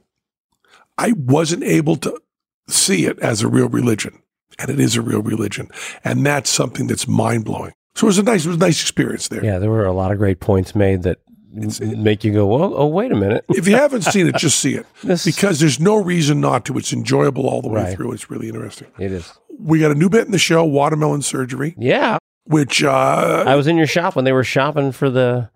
[0.97, 2.19] I wasn't able to
[2.67, 4.21] see it as a real religion,
[4.59, 5.69] and it is a real religion,
[6.03, 7.73] and that's something that's mind blowing.
[7.95, 9.43] So it was a nice, it was a nice experience there.
[9.45, 9.59] Yeah.
[9.59, 11.19] There were a lot of great points made that
[11.55, 13.45] m- make you go, well, oh, wait a minute.
[13.49, 16.77] If you haven't seen it, just see it This- because there's no reason not to.
[16.77, 17.95] It's enjoyable all the way Right.
[17.95, 18.11] through.
[18.13, 18.87] It's really interesting.
[18.99, 19.31] It is.
[19.59, 22.17] We got a new bit in the show, watermelon surgery, Yeah.
[22.45, 25.51] which uh, I was in your shop when they were shopping for the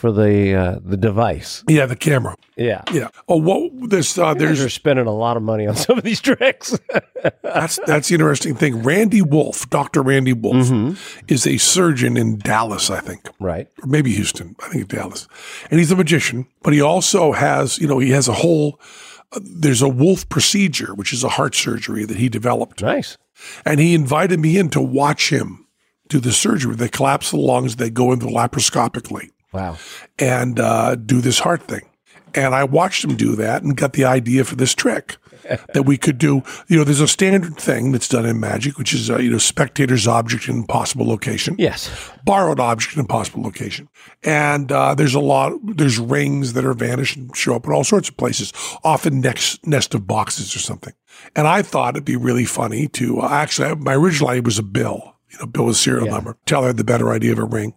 [0.00, 1.62] for the uh, the device.
[1.68, 2.82] yeah, the camera, Yeah.
[2.90, 3.08] yeah.
[3.28, 4.16] Oh, what this?
[4.16, 6.78] Uh, There's are spending a lot of money on some of these tricks.
[7.42, 8.82] That's that's the interesting thing.
[8.82, 10.02] Randy Wolf, Dr.
[10.02, 10.70] Randy Wolf,
[11.28, 13.68] is a surgeon in Dallas, I think, right.
[13.82, 14.56] or maybe Houston.
[14.64, 15.28] I think Dallas,
[15.70, 16.46] and he's a magician.
[16.62, 18.80] But he also has, you know, he has a whole.
[19.32, 23.18] Uh, there's a Wolf procedure, which is a heart surgery that he developed, Nice.
[23.66, 25.66] and he invited me in to watch him
[26.08, 26.74] do the surgery.
[26.74, 29.78] They collapse the lungs, they go into laparoscopically Wow.
[30.18, 31.82] and uh, do this heart thing.
[32.32, 35.16] And I watched him do that and got the idea for this trick
[35.74, 36.44] that we could do.
[36.68, 39.38] You know, there's a standard thing that's done in magic, which is, uh, you know,
[39.38, 41.90] spectator's object in possible location, Yes.
[42.24, 43.88] borrowed object in possible location.
[44.22, 47.82] And uh, there's a lot, there's rings that are vanished and show up in all
[47.82, 48.52] sorts of places,
[48.84, 50.92] often next nest of boxes or something.
[51.34, 54.62] And I thought it'd be really funny to uh, actually, my original idea was a
[54.62, 56.36] bill, you know, bill with serial number.
[56.46, 57.74] Teller had the better idea of a ring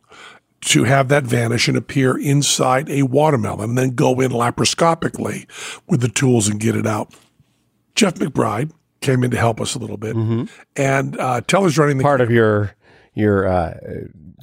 [0.66, 5.46] to have that vanish and appear inside a watermelon and then go in laparoscopically
[5.88, 7.14] with the tools and get it out.
[7.96, 8.72] Jeff McBride
[9.02, 10.16] came in to help us a little bit.
[10.76, 12.74] And uh, Teller's running the Part of your
[13.14, 13.78] your uh,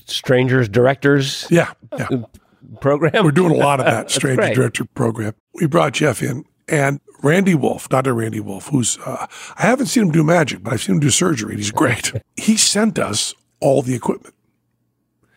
[0.06, 2.08] strangers directors Yeah, yeah.
[2.80, 3.24] program.
[3.24, 4.54] We're doing a lot of that strange great.
[4.54, 5.34] director program.
[5.54, 8.14] We brought Jeff in and Randy Wolf, Dr.
[8.14, 11.10] Randy Wolf, who's, uh, I haven't seen him do magic, but I've seen him do
[11.10, 12.12] surgery and he's great.
[12.36, 14.34] he sent us all the equipment.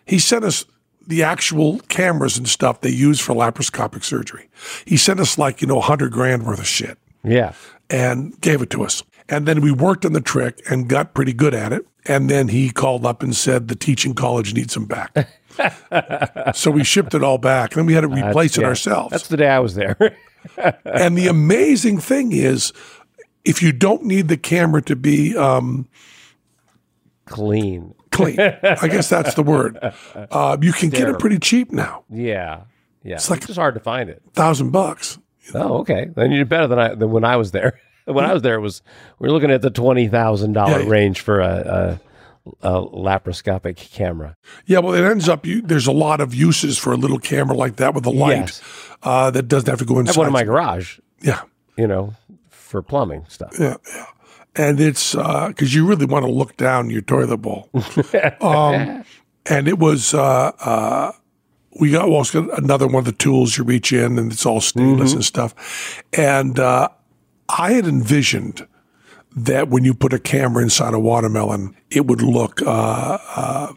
[0.05, 0.65] He sent us
[1.07, 4.49] the actual cameras and stuff they use for laparoscopic surgery.
[4.85, 7.53] He sent us like, you know, 100 grand worth of shit Yeah.
[7.89, 9.03] and gave it to us.
[9.29, 11.85] And then we worked on the trick and got pretty good at it.
[12.05, 15.29] And then he called up and said the teaching college needs them back.
[16.55, 17.71] so we shipped it all back.
[17.71, 18.67] And then we had to replace it Yeah.
[18.67, 19.11] ourselves.
[19.11, 19.97] That's the day I was there.
[20.85, 22.73] and the amazing thing is,
[23.45, 25.87] if you don't need the camera to be um,
[27.25, 27.93] Clean.
[28.13, 29.77] Clean, I guess that's the word,
[30.15, 32.03] uh, you can get it pretty cheap now.
[32.09, 32.61] Yeah.
[33.03, 33.15] Yeah.
[33.15, 34.21] It's like- it's just hard to find it.
[34.33, 35.17] Thousand bucks.
[35.53, 36.07] Oh, okay.
[36.15, 37.79] Then you're better than I than when I was there.
[38.05, 38.81] when I was there, it was
[39.19, 41.99] we were looking at the twenty thousand Yeah, dollar range for a,
[42.63, 44.37] a, a laparoscopic camera.
[44.65, 47.55] Yeah, well, it ends up you, there's a lot of uses for a little camera
[47.57, 48.61] like that with a light Yes.
[49.03, 50.11] uh, that doesn't have to go I inside.
[50.13, 50.99] have one in my garage.
[51.21, 51.41] yeah.
[51.77, 52.13] You know,
[52.49, 53.57] for plumbing stuff.
[53.59, 54.05] Yeah, yeah.
[54.55, 57.69] And it's because you really want to look down your toilet bowl.
[58.41, 59.03] um,
[59.45, 61.11] and it was, uh, uh,
[61.79, 64.61] we got also got another one of the tools you reach in and it's all
[64.61, 66.03] stainless and stuff.
[66.13, 66.89] And uh,
[67.49, 68.67] I had envisioned
[69.35, 73.73] that when you put a camera inside a watermelon, it would look uh, uh,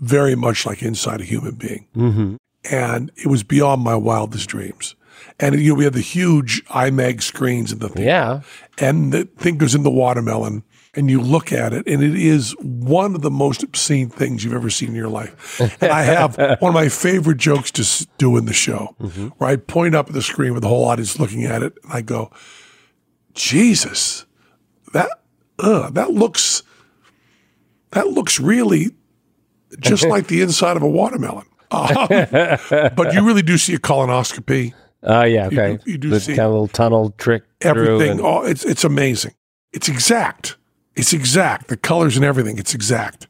[0.00, 1.86] very much like inside a human being.
[2.70, 4.96] And it was beyond my wildest dreams.
[5.40, 8.40] And you know, we had the huge IMAG screens in the theater Yeah.
[8.78, 10.62] and the thing goes in the watermelon
[10.96, 14.54] and you look at it and it is one of the most obscene things you've
[14.54, 15.60] ever seen in your life.
[15.82, 18.94] And i have one of my favorite jokes to do in the show
[19.38, 21.92] where i point up at the screen with the whole audience looking at it and
[21.92, 22.30] i go
[23.34, 24.24] jesus
[24.92, 25.08] that
[25.58, 26.62] uh, that looks
[27.90, 28.90] that looks really
[29.80, 31.46] just like the inside of a watermelon.
[31.74, 31.96] Um,
[32.94, 34.74] but you really do see a colonoscopy
[35.04, 35.46] Oh yeah.
[35.46, 35.78] Okay.
[35.84, 37.44] you do the see- kind of little tunnel trick.
[37.60, 38.12] everything.
[38.12, 39.34] and- Oh, it's it's amazing.
[39.72, 40.56] It's exact.
[40.96, 41.68] It's exact.
[41.68, 42.58] The colors and everything.
[42.58, 43.26] It's exact,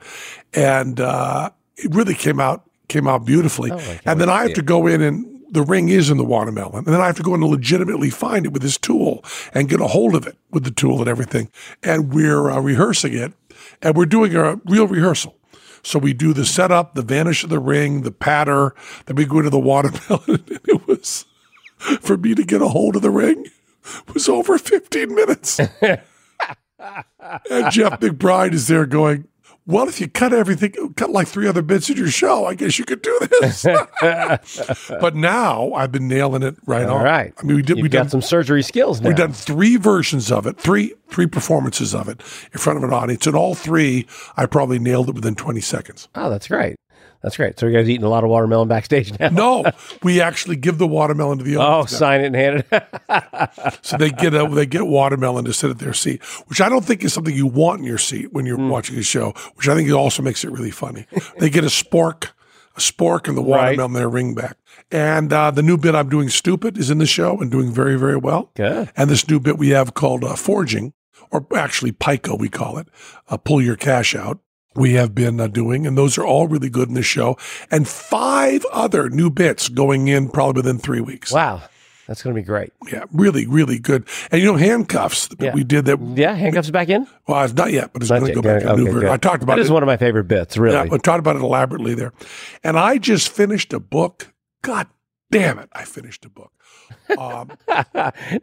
[0.52, 3.72] and uh, it really came out came out beautifully.
[3.72, 6.24] Oh, and then I have see to go in and the ring is in the
[6.24, 6.78] watermelon.
[6.84, 9.80] And then I have to go and legitimately find it with this tool and get
[9.80, 11.48] a hold of it with the tool and everything.
[11.82, 13.32] And we're uh, rehearsing it
[13.80, 15.36] and we're doing a real rehearsal.
[15.84, 18.74] So we do the setup, the vanish of the ring, the patter,
[19.06, 20.22] then we go into the watermelon.
[20.48, 21.24] And it was,
[22.00, 23.46] for me to get a hold of the ring,
[24.12, 25.58] was over 15 minutes.
[25.80, 26.00] and
[27.70, 29.28] Jeff McBride is there going,
[29.66, 32.78] well, if you cut everything, cut like three other bits in your show, I guess
[32.78, 33.62] you could do this.
[34.90, 37.04] but now I've been nailing it right All on.
[37.04, 37.32] right.
[37.38, 37.78] I mean, we did.
[37.78, 39.08] You've we got done some surgery skills now.
[39.08, 42.20] We've done three versions of it, three three performances of it
[42.52, 46.08] in front of an audience, and all three I probably nailed it within 20 seconds.
[46.14, 46.76] Oh, that's great.
[47.24, 47.58] That's great.
[47.58, 49.30] So you guys eating a lot of watermelon backstage now?
[49.30, 49.64] No,
[50.02, 51.92] we actually give the watermelon to the Oh, audience.
[51.92, 51.98] now.
[51.98, 52.84] sign it and hand it.
[53.82, 56.84] So they get a, they get watermelon to sit at their seat, which I don't
[56.84, 58.68] think is something you want in your seat when you're Hmm.
[58.68, 59.32] watching a show.
[59.54, 61.06] Which I think also makes it really funny.
[61.38, 62.32] they get a spork,
[62.76, 63.68] a spork, and the Right.
[63.78, 64.58] watermelon their ring back.
[64.92, 67.96] And uh, the new bit I'm doing, stupid, is in the show and doing very
[67.98, 68.50] very well.
[68.54, 68.90] Good.
[68.98, 70.92] And this new bit we have called uh, forging,
[71.30, 72.88] or actually Pico, we call it,
[73.30, 74.40] uh, pull your cash out.
[74.76, 77.36] We have been uh, doing, and those are all really good in the show.
[77.70, 81.32] And five other new bits going in probably within three weeks.
[81.32, 81.62] Wow.
[82.06, 82.70] That's going to be great.
[82.92, 84.06] Yeah, really, really good.
[84.30, 85.54] And you know, handcuffs that Yeah.
[85.54, 85.98] we did that.
[86.16, 87.06] Yeah, handcuffs back in?
[87.26, 89.00] Well, it's not yet, but it's Not going to go back a Okay, new version.
[89.00, 89.10] good.
[89.10, 89.64] I talked about That it.
[89.64, 90.76] is one of my favorite bits, really.
[90.76, 92.12] Yeah, I talked about it elaborately there.
[92.62, 94.34] And I just finished a book.
[94.60, 94.86] God
[95.30, 95.70] damn it!
[95.72, 96.52] I finished a book.
[97.16, 97.52] Um,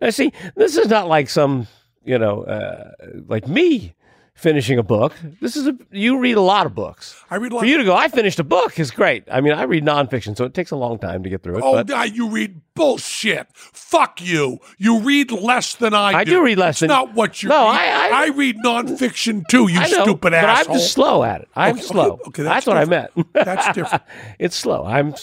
[0.02, 1.68] now, see, this is not like some,
[2.04, 2.92] you know, uh,
[3.28, 3.94] like me
[4.34, 5.14] finishing a book.
[5.40, 7.16] This is a, you read a lot of books.
[7.30, 7.62] I read a lot.
[7.62, 9.24] For you to go, I finished a book is great.
[9.32, 11.62] I mean, I read nonfiction, so it takes a long time to get through it.
[11.64, 13.48] Oh, but you read bullshit.
[13.54, 14.58] Fuck you.
[14.78, 17.70] You read less than I, I do read less it's than- not what you No,
[17.70, 17.78] read.
[18.12, 20.74] I- I- read nonfiction too, you I know, stupid but asshole.
[20.76, 21.48] I'm just slow at it.
[21.56, 22.20] I'm Okay, okay, slow.
[22.28, 23.12] okay, that's, that's what I meant.
[23.34, 24.04] That's different.
[24.40, 24.86] it's slow.
[24.86, 25.14] I'm.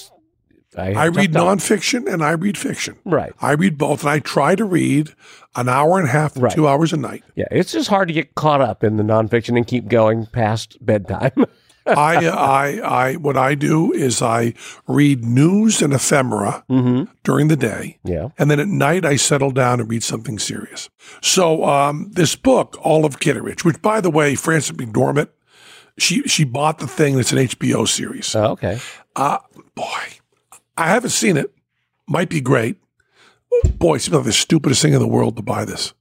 [0.77, 2.97] I, I read nonfiction and I read fiction.
[3.05, 3.33] Right.
[3.41, 5.11] I read both, and I try to read
[5.57, 6.53] an hour and a half to Right.
[6.53, 7.25] two hours a night.
[7.35, 10.77] Yeah, it's just hard to get caught up in the nonfiction and keep going past
[10.85, 11.33] bedtime.
[11.87, 14.53] I, I, I, what I do is I
[14.87, 16.63] read news and ephemera
[17.25, 17.99] during the day.
[18.05, 18.13] Mm-hmm.
[18.13, 18.29] yeah.
[18.39, 20.91] And then at night, I settle down and read something serious.
[21.23, 25.31] So um, this book, Olive Kitteridge, which, by the way, Frances McDormand,
[25.97, 27.19] she she bought the thing.
[27.19, 28.37] It's an HBO series.
[28.37, 28.79] Oh, okay.
[29.17, 29.39] Uh,
[29.75, 29.85] boy,
[30.79, 31.53] I haven't seen it.
[32.07, 32.77] Might be great.
[33.77, 35.93] Boy, it seems like the stupidest thing in the world to buy this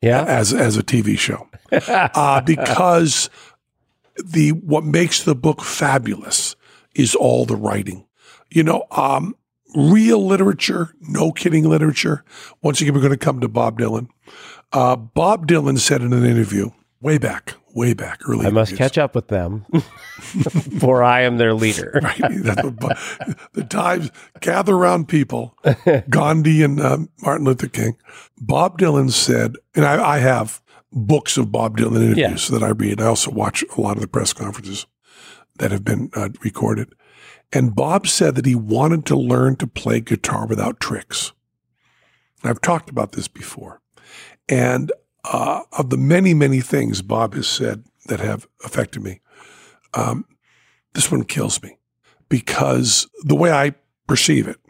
[0.00, 0.24] Yeah.
[0.24, 3.28] as as a TV show, uh, because
[4.24, 6.56] the what makes the book fabulous
[6.94, 8.06] is all the writing.
[8.50, 9.34] You know, um,
[9.74, 12.24] real literature, no kidding literature.
[12.62, 14.08] Once again, we're going to come to Bob Dylan.
[14.72, 16.70] Uh, Bob Dylan said in an interview
[17.04, 18.46] way back, way back, early.
[18.46, 19.66] I must catch up with them,
[20.80, 22.00] for I am their leader.
[22.02, 22.18] Right?
[22.76, 22.98] Bob-
[23.52, 25.56] the times gather around people,
[26.08, 27.96] Gandhi and um, Martin Luther King.
[28.40, 33.00] Bob Dylan said, and I, I have books of Bob Dylan interviews that I read.
[33.00, 34.86] I also watch a lot of the press conferences
[35.58, 36.94] that have been uh, recorded.
[37.52, 41.32] And Bob said that he wanted to learn to play guitar without tricks.
[42.42, 43.80] I've talked about this before.
[44.48, 44.90] And
[45.24, 49.20] uh, of the many, many things Bob has said that have affected me,
[49.94, 50.24] um,
[50.92, 51.78] this one kills me
[52.28, 53.74] because the way I
[54.06, 54.60] perceive it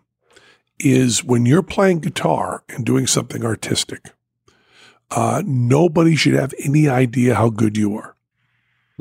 [0.78, 4.12] is when you're playing guitar and doing something artistic,
[5.10, 8.16] uh, nobody should have any idea how good you are.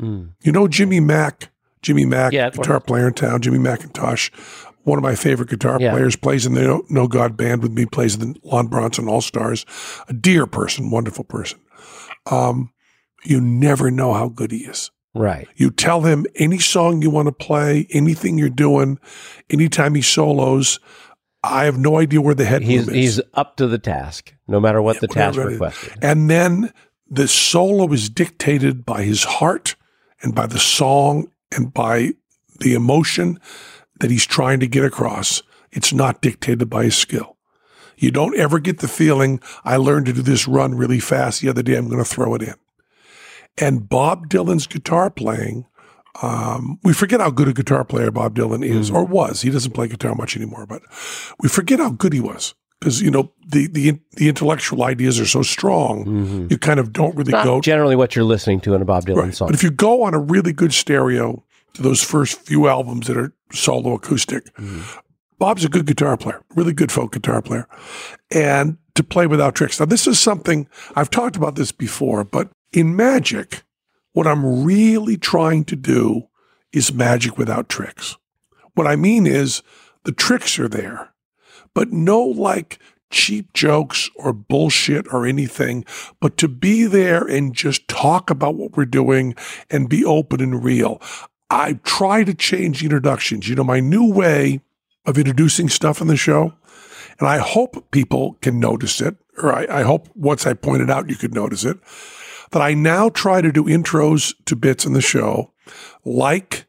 [0.00, 0.32] Mm.
[0.42, 1.50] You know Jimmy Mack,
[1.82, 4.30] Jimmy Mack, Yeah, guitar player in town, Jimmy McIntosh,
[4.84, 5.92] one of my favorite guitar Yeah.
[5.92, 9.08] players, plays in the No, no God band with me, plays in the Lon Bronson
[9.08, 9.66] All Stars,
[10.08, 11.58] a dear person, wonderful person.
[12.30, 12.70] Um,
[13.24, 14.90] you never know how good he is.
[15.14, 15.46] Right.
[15.56, 18.98] You tell him any song you want to play, anything you're doing,
[19.48, 20.80] anytime he solos.
[21.42, 22.94] I have no idea where the head He's is.
[22.94, 25.60] he's up to the task, no matter what the task whatever it is.
[25.60, 25.92] requested.
[26.02, 26.72] And then
[27.08, 29.76] the solo is dictated by his heart
[30.22, 32.12] and by the song and by
[32.60, 33.38] the emotion
[34.00, 35.42] that he's trying to get across.
[35.72, 37.36] It's not dictated by his skill.
[37.96, 41.48] You don't ever get the feeling, I learned to do this run really fast the
[41.48, 42.54] other day, I'm going to throw it in.
[43.56, 45.66] And Bob Dylan's guitar playing,
[46.22, 49.42] um, we forget how good a guitar player Bob Dylan is or was.
[49.42, 50.82] He doesn't play guitar much anymore, but
[51.40, 55.26] we forget how good he was because you know the the the intellectual ideas are
[55.26, 56.04] so strong.
[56.50, 59.06] You kind of don't really Not go generally what you're listening to in a Bob
[59.06, 59.34] Dylan right.
[59.34, 59.48] song.
[59.48, 61.44] But if you go on a really good stereo
[61.74, 64.82] to those first few albums that are solo acoustic, mm-hmm.
[65.38, 67.68] Bob's a good guitar player, really good folk guitar player,
[68.30, 69.80] and to play without tricks.
[69.80, 73.64] Now, this is something I've talked about this before, but in magic,
[74.12, 76.28] what I'm really trying to do
[76.72, 78.16] is magic without tricks.
[78.74, 79.62] What I mean is
[80.04, 81.12] the tricks are there,
[81.74, 82.78] but no like
[83.10, 85.84] cheap jokes or bullshit or anything,
[86.20, 89.34] but to be there and just talk about what we're doing
[89.70, 91.00] and be open and real.
[91.54, 93.48] I try to change introductions.
[93.48, 94.60] You know, my new way
[95.06, 96.52] of introducing stuff in the show,
[97.20, 100.90] and I hope people can notice it, or I, I hope once I point it
[100.90, 101.78] out, you could notice it,
[102.50, 105.52] that I now try to do intros to bits in the show
[106.04, 106.66] like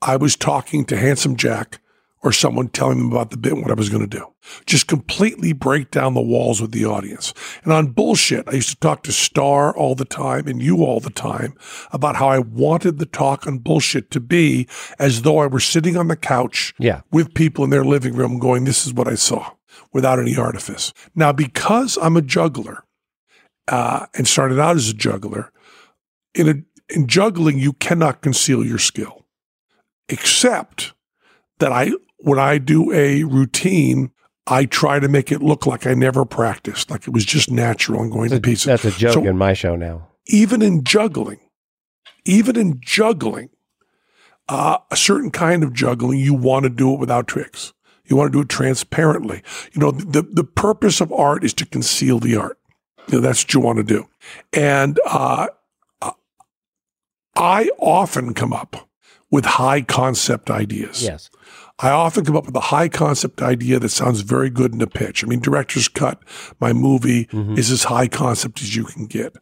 [0.00, 1.80] I was talking to Handsome Jack
[2.22, 4.26] or someone telling them about the bit and what I was going to do.
[4.66, 7.32] Just completely break down the walls with the audience.
[7.62, 10.98] And on bullshit, I used to talk to Star all the time and you all
[11.00, 11.54] the time
[11.92, 14.66] about how I wanted the talk on bullshit to be
[14.98, 17.02] as though I were sitting on the couch Yeah.
[17.12, 19.52] with people in their living room going, This is what I saw
[19.92, 20.92] without any artifice.
[21.14, 22.84] Now, because I'm a juggler
[23.68, 25.52] uh, and started out as a juggler,
[26.34, 26.54] in, a,
[26.94, 29.24] in juggling, you cannot conceal your skill,
[30.08, 30.94] except
[31.58, 34.10] that I, when I do a routine,
[34.46, 38.00] I try to make it look like I never practiced, like it was just natural
[38.02, 38.64] and going to pieces.
[38.66, 40.08] That's a joke So- in my show now.
[40.26, 41.40] even in juggling,
[42.24, 43.50] even in juggling,
[44.48, 47.72] uh, a certain kind of juggling, you want to do it without tricks.
[48.06, 49.42] You want to do it transparently.
[49.72, 52.58] You know, the, the purpose of art is to conceal the art.
[53.08, 54.08] You know, that's what you want to do.
[54.54, 55.48] And uh,
[57.36, 58.88] I often come up
[59.30, 61.02] with high concept ideas.
[61.02, 61.30] Yes.
[61.80, 64.86] I often come up with a high concept idea that sounds very good in a
[64.86, 65.22] pitch.
[65.22, 66.20] I mean, director's cut,
[66.60, 67.56] my movie mm-hmm.
[67.56, 69.36] is as high concept as you can get.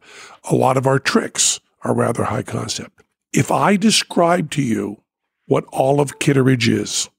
[0.51, 3.03] A lot of our tricks are rather high concept.
[3.33, 5.03] If I describe to you
[5.47, 7.09] what Olive Kitteridge is,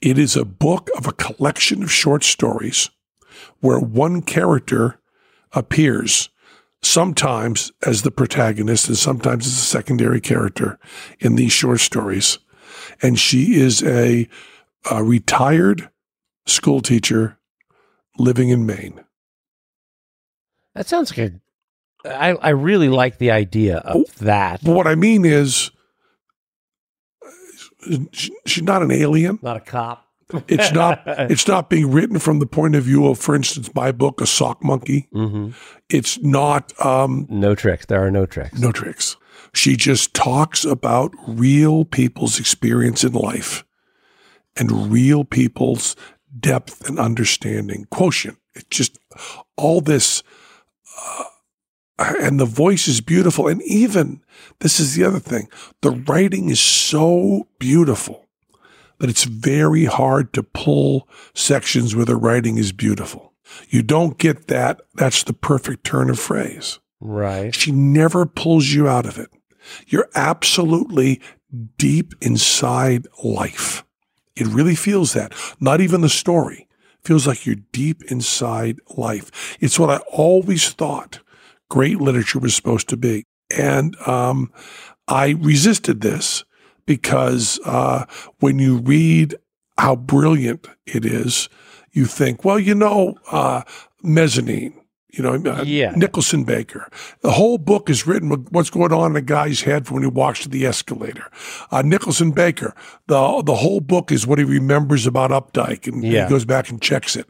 [0.00, 2.90] it is a book of a collection of short stories
[3.60, 4.98] where one character
[5.52, 6.30] appears
[6.82, 10.78] sometimes as the protagonist and sometimes as a secondary character
[11.20, 12.38] in these short stories
[13.00, 14.28] and she is a,
[14.90, 15.88] a retired
[16.46, 17.38] school teacher
[18.18, 19.04] living in Maine.
[20.74, 21.40] That sounds like a.
[22.04, 24.62] I, I really like the idea of that.
[24.64, 25.70] But what I mean is,
[28.12, 29.38] she- she's not an alien.
[29.42, 30.06] Not a cop.
[30.48, 31.02] It's not.
[31.06, 34.26] it's not being written from the point of view of, for instance, my book, A
[34.26, 35.08] Sock Monkey.
[35.12, 35.50] hmm
[35.90, 36.72] It's not.
[36.84, 37.86] Um, No tricks.
[37.86, 38.58] There are no tricks.
[38.58, 39.16] no tricks.
[39.54, 43.64] She just talks about real people's experience in life
[44.56, 45.94] and real people's
[46.38, 48.38] depth and understanding quotient.
[48.54, 48.98] It's just
[49.56, 50.22] all this,
[51.00, 51.24] uh,
[51.98, 53.48] and the voice is beautiful.
[53.48, 54.22] And even
[54.60, 55.48] this is the other thing
[55.82, 58.26] the writing is so beautiful
[58.98, 63.32] that it's very hard to pull sections where the writing is beautiful.
[63.68, 64.80] You don't get that.
[64.94, 66.78] That's the perfect turn of phrase.
[67.00, 67.54] Right.
[67.54, 69.28] She never pulls you out of it.
[69.86, 71.20] You're absolutely
[71.78, 73.84] deep inside life.
[74.36, 75.32] It really feels that.
[75.60, 76.68] Not even the story.
[77.04, 79.56] Feels like you're deep inside life.
[79.60, 81.20] It's what I always thought
[81.68, 83.24] great literature was supposed to be.
[83.56, 84.52] And um,
[85.08, 86.44] I resisted this
[86.84, 88.04] because uh,
[88.40, 89.36] when you read
[89.78, 91.48] how brilliant it is,
[91.90, 93.62] you think, well, you know, uh,
[94.02, 94.81] mezzanine,
[95.12, 95.92] you know, uh, Yeah.
[95.94, 96.88] Nicholson Baker.
[97.20, 100.08] The whole book is written with what's going on in a guy's head when he
[100.08, 101.24] walks to the escalator.
[101.70, 102.74] Uh, Nicholson Baker,
[103.08, 106.24] the the whole book is what he remembers about Updike, and Yeah.
[106.24, 107.26] he goes back and checks it.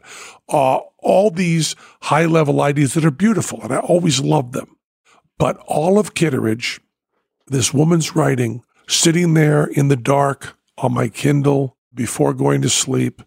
[0.47, 4.77] Uh, all these high level ideas that are beautiful, and I always loved them.
[5.37, 6.79] But Olive Kitteridge,
[7.47, 13.21] this woman's writing, sitting there in the dark on my Kindle before going to sleep,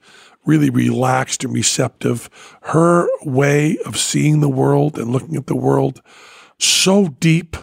[0.46, 2.30] really relaxed and receptive.
[2.62, 6.00] Her way of seeing the world and looking at the world,
[6.58, 7.56] so deep,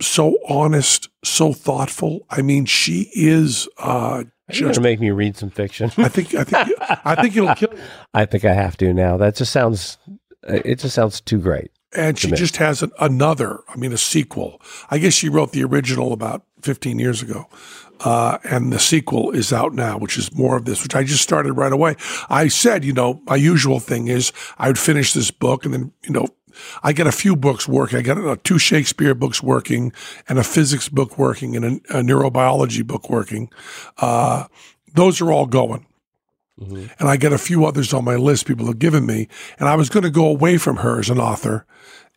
[0.00, 2.26] so honest, so thoughtful.
[2.30, 4.78] I mean, she is uh, You're just.
[4.78, 5.90] gonna make me read some fiction.
[5.96, 6.34] I think.
[6.34, 6.78] I think.
[7.04, 7.70] I think it'll kill.
[7.72, 7.78] you.
[8.14, 9.16] I think I have to now.
[9.16, 9.98] That just sounds.
[10.44, 11.70] It just sounds too great.
[11.94, 12.36] And she me.
[12.38, 14.60] just has an, another, I mean, a sequel.
[14.90, 17.48] I guess she wrote the original about 15 years ago.
[18.04, 21.22] Uh, and the sequel is out now, which is more of this, which I just
[21.22, 21.96] started right away.
[22.28, 25.92] I said, you know, my usual thing is I would finish this book and then,
[26.04, 26.26] you know,
[26.82, 27.98] I got a few books working.
[27.98, 29.92] I got uh, two Shakespeare books working
[30.28, 33.50] and a physics book working and a, a neurobiology book working.
[33.98, 34.46] Uh,
[34.94, 35.86] those are all going
[36.58, 39.28] and I get a few others on my list people have given me.
[39.58, 41.66] And I was going to go away from her as an author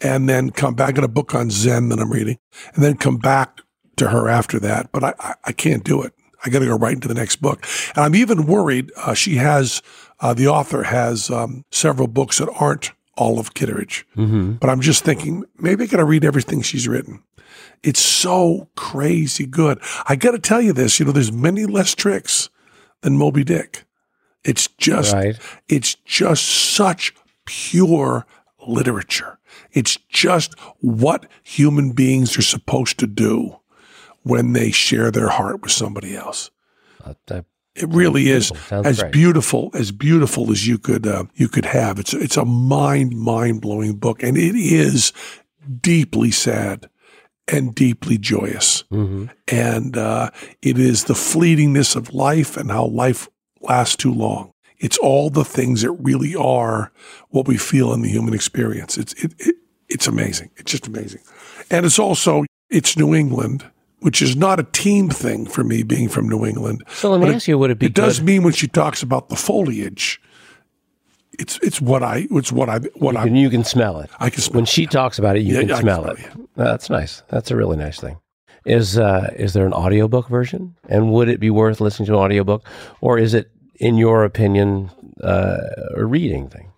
[0.02, 0.90] and then come back.
[0.90, 2.38] I got a book on Zen that I'm reading
[2.74, 3.62] and then come back
[3.98, 4.92] to her after that.
[4.92, 6.14] But I, I, I can't do it.
[6.46, 7.66] I got to go right into the next book.
[7.96, 8.92] And I'm even worried.
[8.98, 9.82] Uh, she has,
[10.20, 14.06] uh, the author has um, several books that aren't Olive Kitteridge.
[14.16, 17.24] But I'm just thinking maybe I got to read everything she's written.
[17.82, 19.80] It's so crazy good.
[20.08, 22.50] I got to tell you this, you know, there's many less tricks
[23.02, 23.86] than Moby Dick.
[24.44, 25.38] It's just Right.
[25.68, 27.14] it's just such
[27.46, 28.26] pure
[28.68, 29.40] literature.
[29.72, 33.58] It's just what human beings are supposed to do
[34.26, 36.50] when they share their heart with somebody else.
[37.04, 37.14] Uh,
[37.76, 38.88] It really is beautiful.
[38.88, 39.12] As great.
[39.12, 42.00] beautiful as beautiful as you could uh, you could have.
[42.00, 45.12] It's it's a mind mind blowing book, and it is
[45.82, 46.90] deeply sad
[47.48, 49.30] and deeply joyous, Mhm.
[49.48, 50.30] and uh,
[50.62, 53.28] it is the fleetingness of life and how life
[53.62, 54.52] lasts too long.
[54.80, 56.92] It's all the things that really are
[57.30, 58.98] what we feel in the human experience.
[59.02, 59.56] It's it, it
[59.90, 60.50] it's amazing.
[60.58, 61.22] It's just amazing,
[61.70, 63.64] and it's also it's New England.
[64.06, 66.84] Which is not a team thing for me, being from New England.
[66.94, 69.02] So let me But ask you, would it be it does mean when she talks
[69.02, 70.22] about the foliage,
[71.40, 74.10] it's it's what I it's what I what I can, you can smell it.
[74.20, 74.58] I can smell.
[74.60, 76.20] When she talks about it, you Yeah, can yeah, I can smell smell it.
[76.20, 77.24] it, That's nice.
[77.30, 78.18] That's a really nice thing.
[78.66, 80.76] Is uh, is there an audiobook version?
[80.88, 82.64] And would it be worth listening to an audiobook?
[83.02, 83.50] Or is it,
[83.80, 84.90] in your opinion,
[85.24, 85.58] uh,
[85.96, 86.72] a reading thing?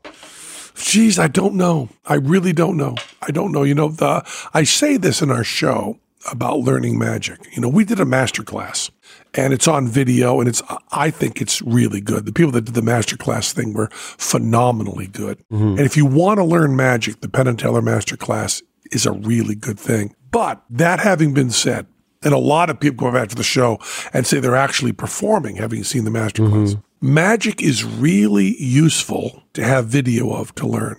[0.75, 1.89] Geez, I don't know.
[2.05, 2.95] I really don't know.
[3.21, 3.63] I don't know.
[3.63, 4.23] You know, the
[4.53, 5.97] I say this in our show
[6.31, 7.39] about learning magic.
[7.55, 8.91] You know, we did a master class
[9.33, 10.61] and it's on video and it's
[10.91, 12.25] I think it's really good.
[12.25, 15.43] The people that did the master class thing were phenomenally good.
[15.77, 18.61] And if you want to learn magic, the Penn and Teller master class
[18.91, 20.15] is a really good thing.
[20.31, 21.87] But that having been said,
[22.23, 23.79] and a lot of people go back to the show
[24.11, 26.75] and say they're actually performing, having seen the master class.
[26.99, 30.97] Magic is really useful to have video of to learn.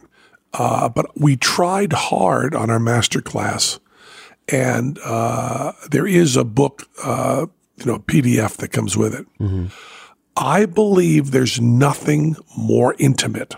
[0.55, 3.81] Uh, but we tried hard on our master class,
[4.49, 7.47] and uh, there is a book, uh,
[7.77, 9.27] you know, PDF that comes with it.
[10.37, 13.57] I believe there's nothing more intimate,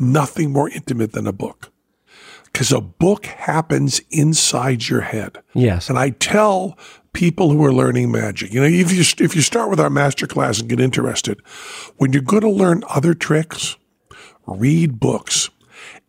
[0.00, 1.72] nothing more intimate than a book,
[2.44, 5.38] because a book happens inside your head.
[5.54, 5.88] Yes.
[5.88, 6.76] And I tell
[7.12, 10.26] people who are learning magic, you know, if you if you start with our master
[10.26, 11.40] class and get interested,
[11.98, 13.76] when you're going to learn other tricks,
[14.46, 15.50] read books.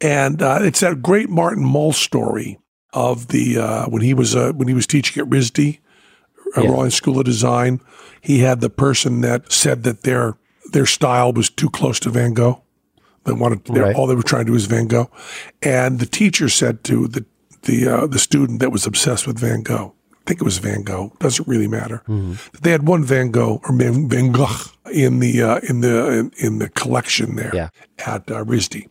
[0.01, 2.57] And uh, it's that great Martin Mull story
[2.93, 5.79] of the uh, when he was uh, when he was teaching at RISD,
[6.57, 6.69] Yeah.
[6.69, 7.81] Royal School of Design.
[8.21, 10.37] He had the person that said that their
[10.71, 12.61] their style was too close to Van Gogh.
[13.25, 13.95] They wanted Right.
[13.95, 15.09] all they were trying to do is Van Gogh,
[15.61, 17.25] and the teacher said to the
[17.63, 19.93] the uh, the student that was obsessed with Van Gogh.
[20.13, 21.11] I think it was Van Gogh.
[21.19, 22.01] Doesn't really matter.
[22.07, 26.07] that They had one Van Gogh or Van Van Gogh in the uh, in the
[26.19, 27.69] in, in the collection there Yeah.
[28.05, 28.87] at uh, RISD.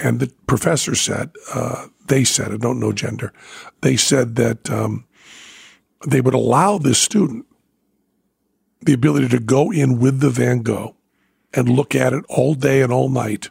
[0.00, 3.32] And the professor said, uh, they said, I don't know gender,
[3.80, 5.06] they said that um,
[6.06, 7.46] they would allow this student
[8.82, 10.96] the ability to go in with the Van Gogh
[11.54, 13.50] and look at it all day and all night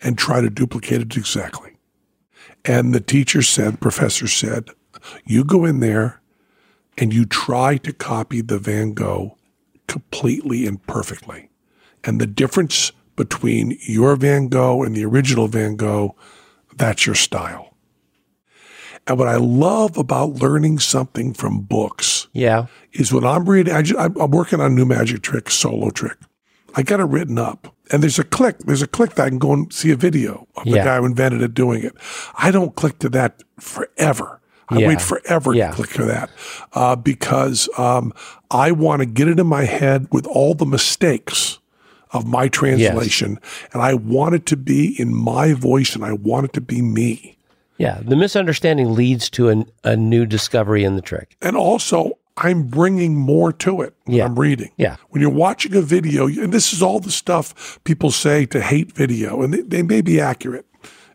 [0.00, 1.76] and try to duplicate it exactly.
[2.64, 4.70] And the teacher said, professor said,
[5.24, 6.20] you go in there
[6.98, 9.36] and you try to copy the Van Gogh
[9.86, 11.50] completely and perfectly.
[12.04, 16.16] And the difference between your Van Gogh and the original Van Gogh,
[16.74, 17.71] that's your style.
[19.06, 22.66] And what I love about learning something from books Yeah.
[22.92, 26.16] is when I'm reading, I I'm working on a new magic trick, solo trick.
[26.74, 27.74] I got it written up.
[27.90, 30.46] And there's a click, there's a click that I can go and see a video
[30.56, 31.94] of the guy who invented it doing it.
[32.36, 34.40] I don't click to that forever.
[34.68, 34.88] I Yeah.
[34.88, 35.70] wait forever Yeah.
[35.70, 36.30] to click to that
[36.72, 38.14] uh, because um,
[38.50, 41.58] I want to get it in my head with all the mistakes
[42.12, 43.38] of my translation.
[43.72, 46.80] And I want it to be in my voice and I want it to be
[46.80, 47.36] me.
[47.82, 47.98] Yeah.
[48.00, 51.36] The misunderstanding leads to an, a new discovery in the trick.
[51.42, 54.24] And also, I'm bringing more to it when Yeah.
[54.26, 54.70] I'm reading.
[54.76, 54.96] Yeah.
[55.08, 58.92] When you're watching a video, and this is all the stuff people say to hate
[58.92, 60.64] video, and they, they may be accurate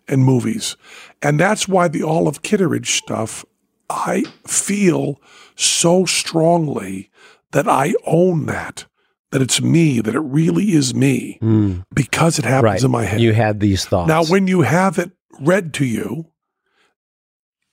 [0.09, 0.75] in movies.
[1.21, 3.45] And that's why the Olive Kitteridge stuff,
[3.89, 5.21] I feel
[5.55, 7.09] so strongly
[7.51, 8.85] that I own that,
[9.31, 11.79] that it's me, that it really is me, hmm.
[11.93, 12.63] because it happens.
[12.63, 12.83] Right.
[12.83, 13.21] in my head.
[13.21, 14.09] You had these thoughts.
[14.09, 16.25] Now, when you have it read to you,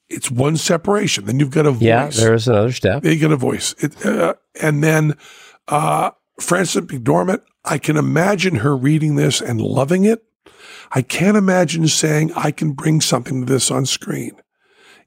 [0.09, 1.25] it's one separation.
[1.25, 1.83] Then you've got a voice.
[1.83, 3.05] yeah, there is another step.
[3.05, 3.75] You get a voice.
[3.79, 5.17] It, uh, and then
[5.69, 10.25] uh, Frances McDormand, I can imagine her reading this and loving it.
[10.93, 14.33] I can't imagine saying, I can bring something to this on screen.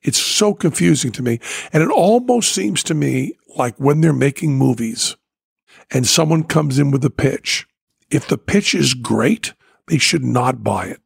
[0.02, 1.39] It's so confusing to me.
[1.72, 5.16] And it almost seems to me like when they're making movies
[5.91, 7.68] and someone comes in with a pitch,
[8.10, 9.54] if the pitch is great,
[9.88, 11.02] they should not buy it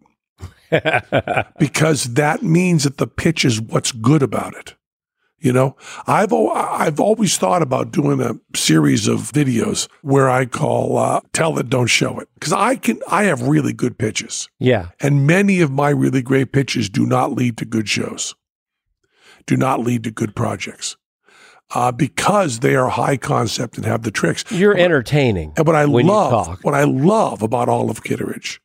[1.59, 4.75] because that means that the pitch is what's good about it.
[5.39, 10.97] You know, I've I've always thought about doing a series of videos where I call
[10.99, 14.89] uh, "Tell It, Don't Show It" because I can I have really good pitches, Yeah.
[14.99, 18.35] and many of my really great pitches do not lead to good shows,
[19.47, 20.95] do not lead to good projects.
[21.73, 24.43] uh, because they are high concept and have the tricks.
[24.51, 25.53] You're entertaining.
[25.55, 28.59] And what I love, what I love about Olive Kitteridge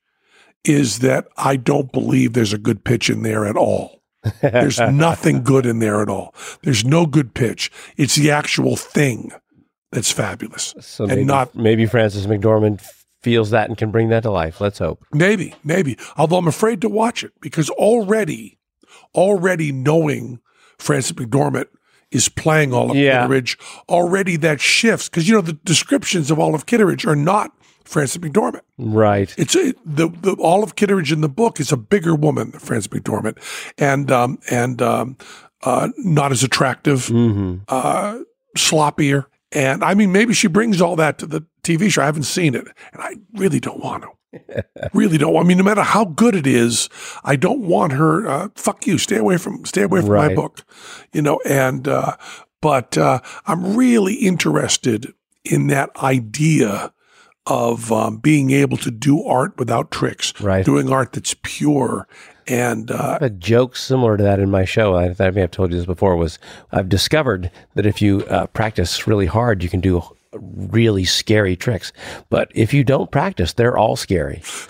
[0.69, 4.03] is that I don't believe there's a good pitch in there at all.
[4.43, 6.35] There's nothing good in there at all.
[6.63, 7.71] There's no good pitch.
[7.97, 9.33] It's the actual thing
[9.93, 10.75] that's fabulous.
[10.81, 12.85] So and maybe, not maybe Frances McDormand
[13.23, 14.61] feels that and can bring that to life.
[14.61, 15.05] Let's hope.
[15.13, 15.97] maybe, maybe.
[16.17, 18.59] Although I'm afraid to watch it because already,
[19.15, 20.41] already knowing
[20.79, 21.67] Frances McDormand
[22.11, 23.23] is playing Olive Yeah.
[23.23, 23.59] Kitteridge,
[23.89, 27.53] already that shifts because you know the descriptions of Olive Kitteridge are not
[27.87, 28.61] Frances McDormand.
[28.79, 29.35] Right.
[29.39, 32.89] It's a, the the Olive Kitteridge in the book is a bigger woman than Frances
[32.89, 33.39] McDormand,
[33.79, 35.17] and um, and um,
[35.63, 37.63] uh, not as attractive, Mm-hmm.
[37.69, 38.19] uh,
[38.57, 42.03] sloppier, and I mean maybe she brings all that to the TV show.
[42.03, 44.11] I haven't seen it, and I really don't want to.
[44.93, 45.35] really don't.
[45.37, 46.91] I mean, no matter how good it is,
[47.25, 48.29] I don't want her.
[48.29, 48.99] Uh, fuck you.
[48.99, 49.65] Stay away from.
[49.65, 50.63] Stay away from my book.
[51.13, 52.17] You know, and uh,
[52.61, 55.15] but uh, I'm really interested
[55.45, 56.93] in that idea
[57.47, 60.65] of um, being able to do art without tricks, Right.
[60.65, 62.07] doing art that's pure.
[62.49, 64.95] And uh, a joke similar to that in my show.
[64.95, 66.15] I, I may have told you this before.
[66.17, 66.39] Was
[66.71, 71.93] I've discovered that if you uh, practice really hard, you can do really scary tricks.
[72.31, 74.43] But if you don't practice, they're all scary.
[74.45, 74.63] so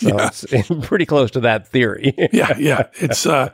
[0.00, 2.14] it's pretty close to that theory.
[2.32, 3.50] yeah, yeah, it's uh,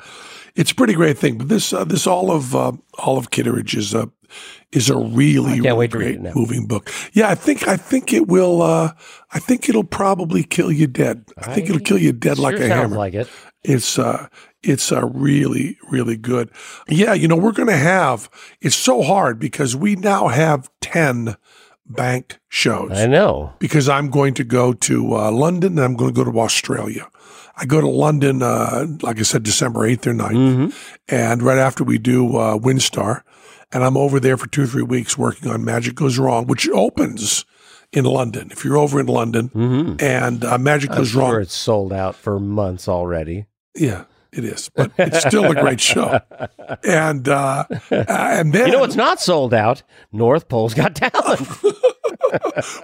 [0.56, 1.38] it's a pretty great thing.
[1.38, 4.10] But this uh, this Olive uh, Olive Kitteridge is a
[4.72, 6.90] is a really, really great moving book.
[7.12, 8.62] Yeah, I think I think it will.
[8.62, 8.92] Uh,
[9.32, 11.24] I think it'll probably kill you dead.
[11.38, 12.96] I think it'll kill you dead like a hammer.
[12.96, 13.28] like it.
[13.62, 14.28] It's uh
[14.62, 16.50] it's uh, really really good.
[16.88, 18.30] Yeah, you know we're going to have.
[18.60, 21.36] It's so hard because we now have ten
[21.86, 23.52] bank shows I know.
[23.58, 27.08] because I'm going to go to uh, London and I'm going to go to Australia.
[27.56, 30.74] I go to London, uh, like I said, December 8th or 9th.
[31.08, 33.22] And right after we do uh, Windstar,
[33.72, 36.68] and I'm over there for two or three weeks working on Magic Goes Wrong, which
[36.70, 37.44] opens
[37.92, 38.48] in London.
[38.52, 42.14] If you're over in London and uh, Magic I'm Goes sure Wrong, it's sold out
[42.16, 43.46] for months already.
[43.74, 46.20] yeah, it is, but it's still a great show.
[46.84, 49.82] And uh, uh, and then You know what's not sold out?
[50.12, 51.40] North Pole's Got Talent.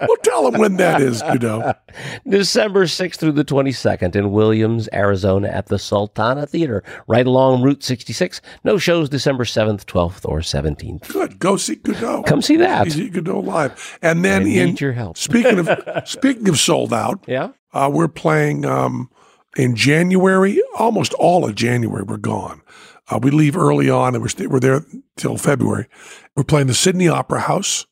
[0.01, 1.75] Well, tell them when that is, Goudeau.
[2.27, 7.83] December 6th through the 22nd in Williams, Arizona at the Sultana Theater, right along Route
[7.83, 8.41] 66.
[8.63, 11.07] No shows December 7th, 12th, or 17th.
[11.11, 12.25] Good, go see Goudeau.
[12.25, 12.91] Come see that.
[12.91, 15.17] See Goudeau live, and then I in need your help.
[15.17, 15.69] speaking of
[16.07, 17.49] speaking of sold out, Yeah?
[17.73, 19.09] uh, we're playing um,
[19.55, 20.61] in January.
[20.77, 22.61] Almost all of January, we're gone.
[23.09, 24.83] Uh, we leave early on, and we're st- we're there
[25.15, 25.87] till February.
[26.35, 27.85] We're playing the Sydney Opera House,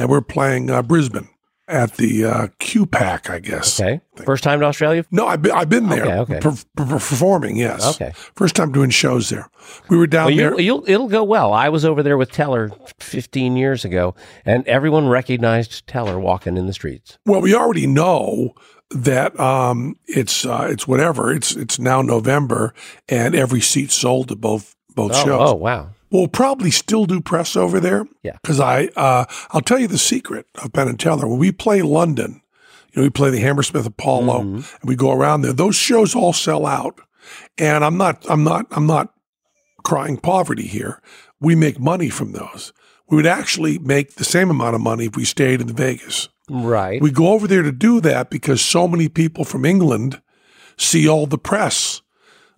[0.00, 1.28] and we're playing uh, Brisbane
[1.68, 3.80] at the uh, QPAC, I guess.
[3.80, 4.00] Okay.
[4.24, 5.04] First time to Australia?
[5.12, 6.40] No, I've been, I've been there Okay, okay.
[6.40, 7.56] per- per- performing.
[7.56, 7.94] Yes.
[7.94, 8.12] Okay.
[8.34, 9.48] First time doing shows there.
[9.88, 10.52] We were down Well, there.
[10.54, 11.52] you, you'll, it'll go well.
[11.52, 16.66] I was over there with Teller 15 years ago, and everyone recognized Teller walking in
[16.66, 17.18] the streets.
[17.24, 18.54] Well, we already know
[18.90, 21.32] that um, it's uh, it's whatever.
[21.32, 22.74] It's it's now November,
[23.08, 25.50] and every seat sold to both both Oh, shows.
[25.52, 25.90] oh, wow.
[26.10, 28.06] We'll probably still do press over there.
[28.22, 28.36] Yeah.
[28.42, 31.26] because I uh, I'll tell you the secret of Penn and Teller.
[31.28, 32.42] When we play London,
[32.92, 34.56] you know, we play the Hammersmith Apollo, Mm-hmm.
[34.56, 35.52] and we go around there.
[35.52, 37.00] Those shows all sell out,
[37.58, 39.14] and I'm not I'm not I'm not
[39.84, 41.00] crying poverty here.
[41.40, 42.72] We make money from those.
[43.08, 46.28] We would actually make the same amount of money if we stayed in Vegas.
[46.50, 47.00] Right.
[47.00, 50.20] We go over there to do that because so many people from England
[50.76, 52.02] see all the press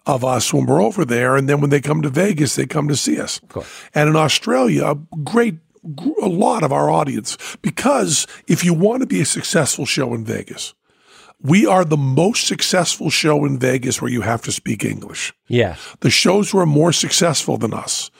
[0.06, 2.88] of us when we're over there, and then when they come to Vegas, they come
[2.88, 3.40] to see us.
[3.94, 5.56] And in Australia, a great,
[6.22, 10.24] a lot of our audience, because if you want to be a successful show in
[10.24, 10.74] Vegas,
[11.40, 15.76] we are the most successful show in Vegas where you have to speak English yeah.
[16.00, 18.10] the shows who are more successful than us,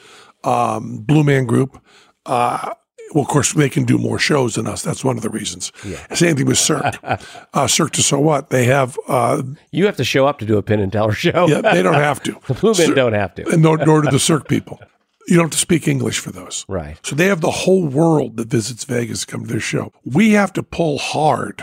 [0.44, 1.80] um, Blue Man Group,
[2.26, 2.74] uh,
[3.14, 4.82] well, of course, they can do more shows than us.
[4.82, 5.72] That's one of the reasons.
[6.14, 6.96] Same thing with Cirque.
[7.54, 8.50] uh, Cirque to So What?
[8.50, 11.46] They have, uh, You have to show up to do a Penn and Teller show.
[11.48, 12.32] yeah, they don't have to.
[12.46, 13.48] The Blue Men Cir- don't have to.
[13.50, 14.80] And nor, nor do the Cirque people.
[15.28, 16.64] You don't have to speak English for those.
[16.68, 16.96] Right.
[17.06, 19.92] So they have the whole world that visits Vegas to come to their show.
[20.04, 21.62] We have to pull hard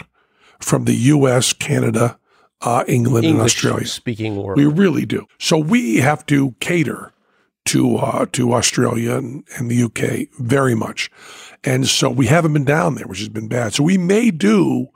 [0.60, 2.18] from the U.S., Canada,
[2.62, 3.86] uh, England, and English Australia.
[3.88, 4.58] speaking world.
[4.58, 5.26] We really do.
[5.40, 7.12] So we have to cater
[7.66, 11.10] to uh, to Australia and, and the UK very much,
[11.64, 13.74] and so we haven't been down there, which has been bad.
[13.74, 14.88] So we may do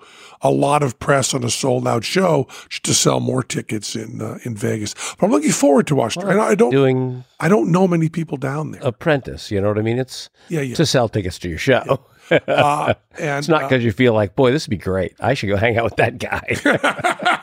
[0.41, 4.22] a lot of press on a sold out show just to sell more tickets in
[4.22, 4.93] uh, in Vegas.
[5.18, 6.39] But I'm looking forward to Australia.
[6.39, 8.82] I don't doing I don't know many people down there.
[8.84, 9.51] apprentice.
[9.51, 9.99] You know what I mean?
[9.99, 10.76] It's Yeah, yeah.
[10.76, 12.05] to sell tickets to your show.
[12.32, 15.14] Uh, and It's not uh, because you feel like, boy, this would be great.
[15.20, 16.55] I should go hang out with that guy.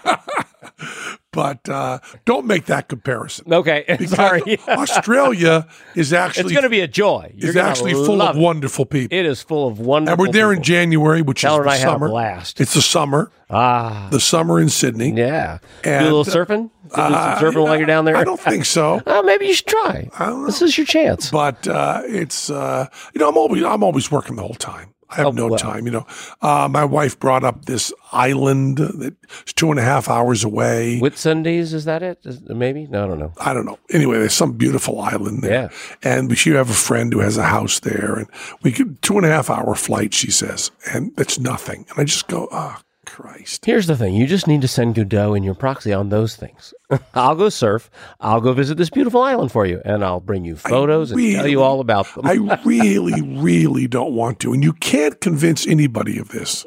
[1.32, 3.52] but uh, don't make that comparison.
[3.52, 4.58] Okay, sorry.
[4.68, 7.32] Australia is actually it's going to be a joy.
[7.36, 8.40] You're is actually full of it.
[8.40, 9.16] wonderful people.
[9.16, 10.16] It is full of wonderful.
[10.16, 10.24] People.
[10.24, 10.62] And we're there in.
[10.62, 12.08] January, which Keller is the I had a summer.
[12.08, 12.60] blast.
[12.60, 15.12] It's the summer, Ah, the summer in Sydney.
[15.12, 15.58] yeah.
[15.84, 16.70] and, Do a little uh, surfing.
[16.84, 18.16] Do some Uh, surfing while you're down there.
[18.16, 19.00] I don't think so.
[19.06, 20.08] Oh, maybe you should try.
[20.18, 20.46] don't know.
[20.46, 21.30] This is your chance.
[21.30, 24.94] but uh, it's uh, you know I'm always I'm always working the whole time.
[25.10, 25.86] I have Oh, no time.
[25.86, 26.06] You know,
[26.42, 30.98] uh, my wife brought up this island that's two and a half hours away.
[31.02, 32.18] Whitsundays, is that it?
[32.24, 32.86] Is- maybe?
[32.86, 33.32] No, I don't know.
[33.38, 33.78] I don't know.
[33.90, 35.70] Anyway, there's some beautiful island there,
[36.02, 38.26] and we she have a friend who has a house there, and
[38.62, 40.14] we could two and a half hour flight.
[40.14, 41.86] She says, and it's nothing.
[41.90, 42.76] And I just go, oh
[43.10, 43.66] Christ.
[43.66, 46.72] Here's the thing: you just need to send Goudeau in your proxy on those things.
[47.14, 47.90] I'll go surf.
[48.20, 51.48] I'll go visit this beautiful island for you, and I'll bring you photos and tell
[51.48, 52.24] you all about them.
[52.24, 52.34] I
[52.64, 54.52] really, really don't want to.
[54.52, 56.64] And you can't convince anybody of this.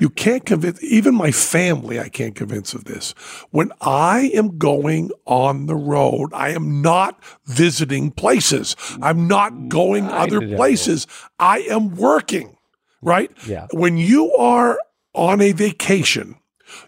[0.00, 3.12] You can't convince, even my family, I can't convince of this.
[3.50, 8.74] When I am going on the road, I am not visiting places.
[9.02, 10.56] I'm not going other know.
[10.56, 11.06] places.
[11.38, 12.56] I am working,
[13.02, 13.30] right?
[13.46, 13.66] Yeah.
[13.72, 14.78] When you are
[15.14, 16.36] on a vacation,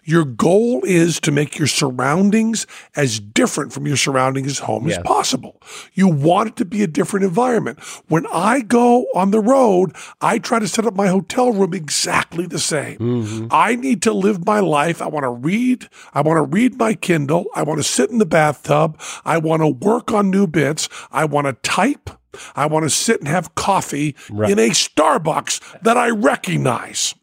[0.03, 4.97] your goal is to make your surroundings as different from your surroundings at home Yes.
[4.97, 5.61] as possible.
[5.93, 7.79] You want it to be a different environment.
[8.09, 12.47] When I go on the road, I try to set up my hotel room exactly
[12.47, 12.97] the same.
[12.97, 13.47] Mm-hmm.
[13.51, 15.01] I need to live my life.
[15.01, 15.87] I want to read.
[16.13, 17.45] I want to read my Kindle.
[17.55, 18.99] I want to sit in the bathtub.
[19.23, 20.89] I want to work on new bits.
[21.11, 22.09] I want to type.
[22.57, 24.51] I want to sit and have coffee Right.
[24.51, 27.15] in a Starbucks that I recognize.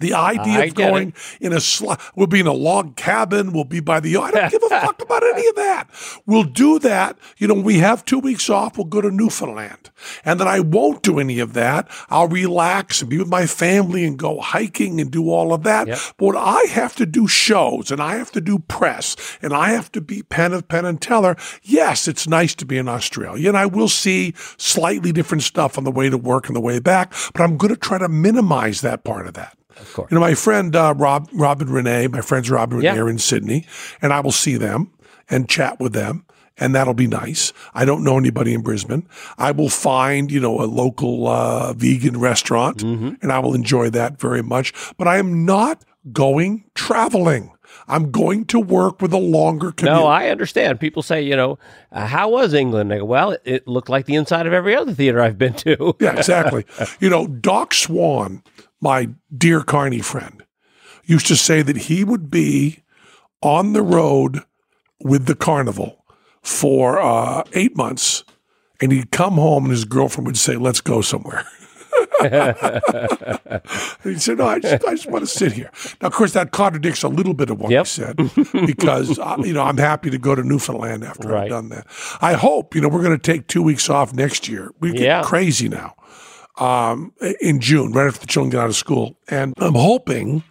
[0.00, 3.64] The idea I of going in a sl- we'll be in a log cabin, we'll
[3.64, 5.88] be by the I don't give a fuck about any of that.
[6.26, 7.18] We'll do that.
[7.36, 9.90] You know, we have two weeks off, we'll go to Newfoundland.
[10.24, 11.88] And then I won't do any of that.
[12.08, 15.88] I'll relax and be with my family and go hiking and do all of that.
[15.88, 15.98] Yep.
[16.16, 19.70] But when I have to do shows and I have to do press and I
[19.70, 23.48] have to be Penn of Penn and Teller, yes, it's nice to be in Australia.
[23.48, 26.78] And I will see slightly different stuff on the way to work and the way
[26.78, 29.56] back, but I'm going to try to minimize that part of that.
[29.80, 30.10] Of course.
[30.10, 32.90] You know, my friend uh, Rob, Robin Renee, my friends Robin Yeah.
[32.90, 33.66] Renee are in Sydney,
[34.02, 34.90] and I will see them
[35.30, 36.24] and chat with them,
[36.58, 37.52] and that'll be nice.
[37.74, 39.06] I don't know anybody in Brisbane.
[39.38, 43.14] I will find, you know, a local uh, vegan restaurant, Mm-hmm.
[43.22, 44.72] and I will enjoy that very much.
[44.96, 47.52] But I am not going traveling.
[47.86, 49.94] I'm going to work with a longer commute.
[49.94, 50.80] No, I understand.
[50.80, 51.58] People say, you know,
[51.92, 52.90] uh, how was England?
[52.90, 55.94] Go, well, it, it looked like the inside of every other theater I've been to.
[56.00, 56.64] Yeah, exactly.
[57.00, 58.42] you know, Doc Swan,
[58.80, 60.44] my dear Carney friend,
[61.04, 62.82] used to say that he would be
[63.42, 64.42] on the road
[65.00, 66.04] with the carnival
[66.42, 68.24] for uh, eight months,
[68.80, 71.44] and he'd come home and his girlfriend would say, "Let's go somewhere."
[72.22, 75.70] he said, "No, I just, I just want to sit here."
[76.00, 77.86] Now, of course, that contradicts a little bit of what Yep.
[77.86, 78.16] he said
[78.66, 81.44] because uh, you know I'm happy to go to Newfoundland after Right.
[81.44, 81.86] I've done that.
[82.20, 84.72] I hope you know we're going to take two weeks off next year.
[84.80, 85.22] We get Yeah.
[85.22, 85.94] crazy now
[86.60, 90.42] um, in June, right after the children get out of school, and I'm hoping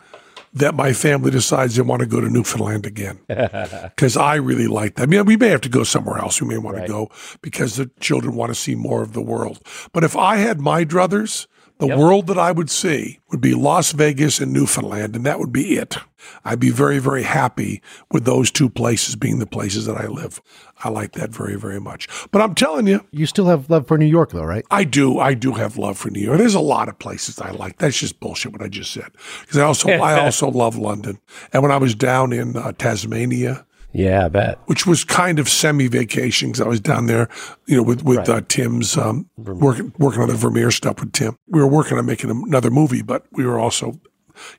[0.53, 4.95] that my family decides they want to go to Newfoundland again because I really like
[4.95, 5.03] that.
[5.03, 6.41] I mean, we may have to go somewhere else.
[6.41, 6.87] We may want Right.
[6.87, 9.59] to go because the children want to see more of the world.
[9.93, 11.45] But if I had my druthers,
[11.79, 15.51] the world that I would see would be Las Vegas and Newfoundland, and that would
[15.51, 15.97] be it.
[16.43, 20.41] I'd be very, very happy with those two places being the places that I live.
[20.83, 22.07] I like that very, very much.
[22.31, 24.65] But I'm telling you, You still have love for New York, though, right?
[24.71, 25.19] I do.
[25.19, 26.39] I do have love for New York.
[26.39, 27.77] There's a lot of places I like.
[27.77, 28.51] That's just bullshit.
[28.51, 29.11] What I just said.
[29.41, 31.19] Because I also I also love London.
[31.53, 34.59] And when I was down in uh, Tasmania, Yeah, I bet.
[34.65, 37.29] which was kind of semi vacation, because I was down there,
[37.65, 41.37] you know, with with uh, Tim's um, working working on the Vermeer stuff with Tim.
[41.47, 43.99] We were working on making another movie, but we were also.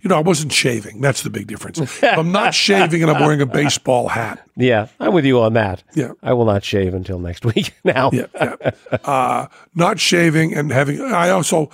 [0.00, 1.00] You know, I wasn't shaving.
[1.00, 1.78] That's the big difference.
[1.78, 4.44] If I'm not shaving and I'm wearing a baseball hat.
[4.56, 5.84] Yeah, I'm with you on that.
[5.94, 6.14] Yeah.
[6.20, 8.10] I will not shave until next week now.
[8.12, 8.70] Yeah, yeah.
[9.04, 11.00] Uh, not shaving and having.
[11.00, 11.70] I also,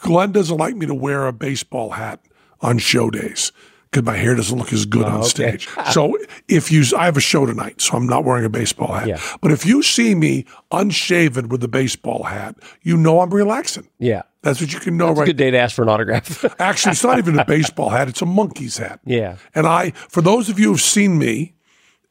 [0.00, 2.18] Glenn doesn't like me to wear a baseball hat
[2.62, 3.52] on show days
[3.90, 5.28] because my hair doesn't look as good on okay.
[5.28, 5.68] stage.
[5.92, 6.16] so
[6.48, 9.08] if you, I have a show tonight, so I'm not wearing a baseball hat.
[9.08, 9.20] Yeah.
[9.40, 13.88] But if you see me unshaven with a baseball hat, you know I'm relaxing.
[13.98, 14.22] Yeah.
[14.42, 16.44] That's what you can know right Good day to ask for an autograph.
[16.60, 19.00] Actually, it's not even a baseball hat; it's a Monkees hat.
[19.04, 19.36] yeah.
[19.54, 21.54] And I, for those of you who've seen me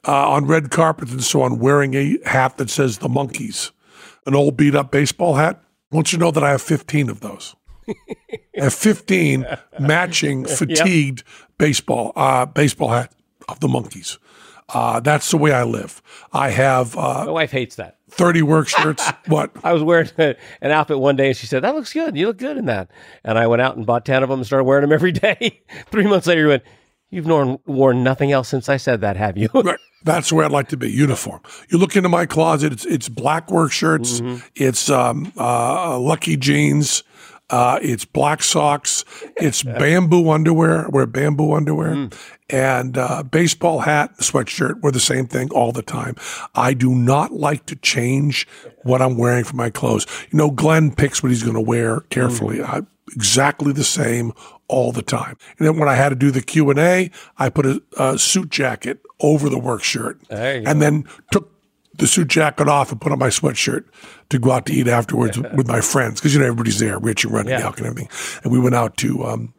[0.07, 3.71] uh, on red carpets and so on, wearing a hat that says the Monkees,
[4.27, 7.55] an old beat up baseball hat, want you know that I have 15 of those.
[8.55, 9.45] Have 15
[9.79, 11.23] matching fatigued
[11.57, 13.13] baseball uh, baseball hat
[13.47, 14.17] of the Monkees.
[14.71, 16.01] Uh, that's the way I live.
[16.31, 17.97] I have uh, My wife hates that.
[18.11, 19.09] 30 work shirts.
[19.27, 19.51] what?
[19.63, 22.15] I was wearing an outfit one day and she said, That looks good.
[22.15, 22.91] You look good in that.
[23.23, 25.61] And I went out and bought 10 of them and started wearing them every day.
[25.87, 26.63] Three months later, he went,
[27.09, 29.49] You've worn, worn nothing else since I said that, have you?
[29.53, 29.79] Right.
[30.03, 30.89] That's where I'd like to be.
[30.89, 31.41] Uniform.
[31.69, 32.71] You look into my closet.
[32.71, 34.21] It's it's black work shirts.
[34.55, 37.03] It's um, uh, lucky jeans.
[37.49, 39.03] Uh, it's black socks.
[39.37, 40.85] It's bamboo underwear.
[40.85, 42.09] I wear bamboo underwear
[42.49, 44.81] and uh, baseball hat, sweatshirt.
[44.81, 46.15] Wear the same thing all the time.
[46.55, 48.47] I do not like to change
[48.83, 50.05] what I'm wearing for my clothes.
[50.31, 52.61] You know, Glenn picks what he's going to wear carefully.
[52.61, 52.81] I,
[53.15, 54.33] exactly the same
[54.67, 55.35] all the time.
[55.57, 58.17] And then when I had to do the Q and A, I put a, a
[58.19, 60.19] suit jacket over the work shirt,
[60.65, 61.51] and then took
[61.99, 63.83] the suit jacket off and put on my sweatshirt
[64.29, 67.25] to go out to eat afterwards with my friends because you know everybody's there, Rich
[67.25, 67.61] and Running Yeah.
[67.65, 68.09] Elk and everything.
[68.43, 69.53] And we went out to um,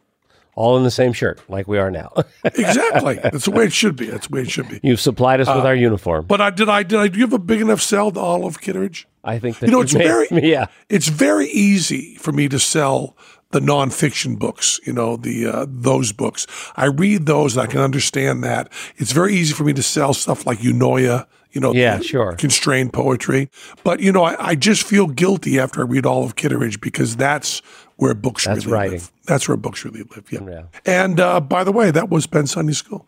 [0.55, 2.11] All in the same shirt, like we are now.
[2.43, 3.15] exactly.
[3.15, 4.07] That's the way it should be.
[4.07, 4.79] That's the way it should be.
[4.83, 6.25] You've supplied us Uh, with our uniform.
[6.27, 9.07] But I did I did I give a big enough sell to Olive Kitteridge?
[9.23, 10.65] I think that You know, it's made- very yeah.
[10.89, 13.15] it's very easy for me to sell
[13.51, 14.79] the nonfiction books.
[14.85, 16.47] You know, the uh, those books.
[16.75, 17.55] I read those.
[17.57, 18.71] and I can understand that.
[18.97, 21.27] It's very easy for me to sell stuff like Eunoia.
[21.51, 22.33] You know, Yeah, sure.
[22.33, 23.49] constrained poetry.
[23.83, 27.59] But you know, I, I just feel guilty after I read Olive Kitteridge because that's
[27.97, 28.91] where books That's really writing.
[28.99, 29.11] live.
[29.25, 30.31] That's where books really live.
[30.31, 30.39] Yeah.
[30.47, 30.63] Yeah.
[30.85, 33.05] And uh, by the way, that was Penn Sunday School.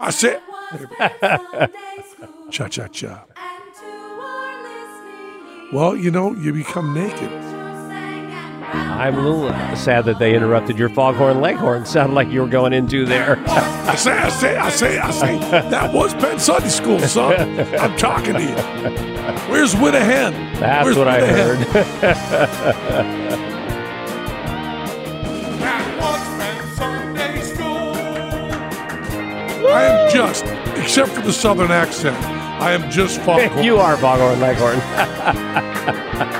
[0.00, 0.38] I say,
[0.72, 1.68] Was Penn Sunday
[2.12, 3.24] School, cha cha cha.
[3.36, 7.30] and to our listening ears, Well, you know, you become naked.
[8.76, 11.84] I'm a little sad that they interrupted your foghorn leghorn.
[11.86, 13.38] Sounded like you were going into there.
[13.46, 15.38] I say, I say, I say, I say,
[15.70, 17.60] that was Penn Sunday School, son.
[17.78, 18.54] I'm talking to you.
[19.50, 20.32] Where's Whittahan?
[20.60, 21.66] That's Where's what I heard.
[29.68, 30.44] I am just,
[30.76, 32.16] except for the southern accent,
[32.60, 33.62] I am just foghorn.
[33.64, 34.80] you are foghorn leghorn.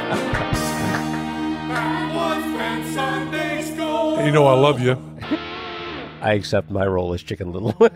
[4.27, 5.01] you know I love you.
[6.20, 7.74] I accept my role as Chicken Little.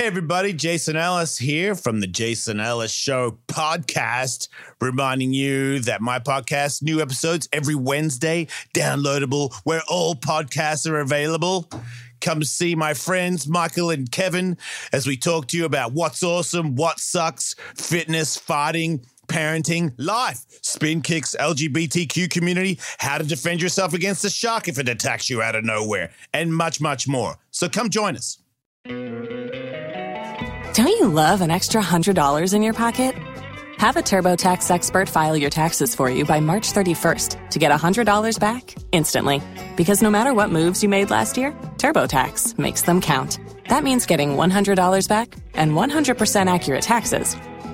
[0.00, 4.48] Hey everybody, Jason Ellis here from the Jason Ellis Show podcast,
[4.80, 11.68] reminding you that my podcast, new episodes every Wednesday, downloadable where all podcasts are available.
[12.20, 14.56] Come see my friends Michael and Kevin
[14.92, 21.02] as we talk to you about what's awesome, what sucks, fitness, fighting, parenting, life, spin
[21.02, 25.54] kicks, LGBTQ community, how to defend yourself against a shark if it attacks you out
[25.54, 27.36] of nowhere, and much, much more.
[27.50, 28.38] So come join us.
[30.74, 33.14] Don't you love an extra $100 in your pocket?
[33.78, 38.40] Have a TurboTax expert file your taxes for you by March 31st to get $100
[38.40, 39.40] back instantly.
[39.76, 43.38] Because no matter what moves you made last year, TurboTax makes them count.
[43.68, 47.36] That means getting $100 back and 100% accurate taxes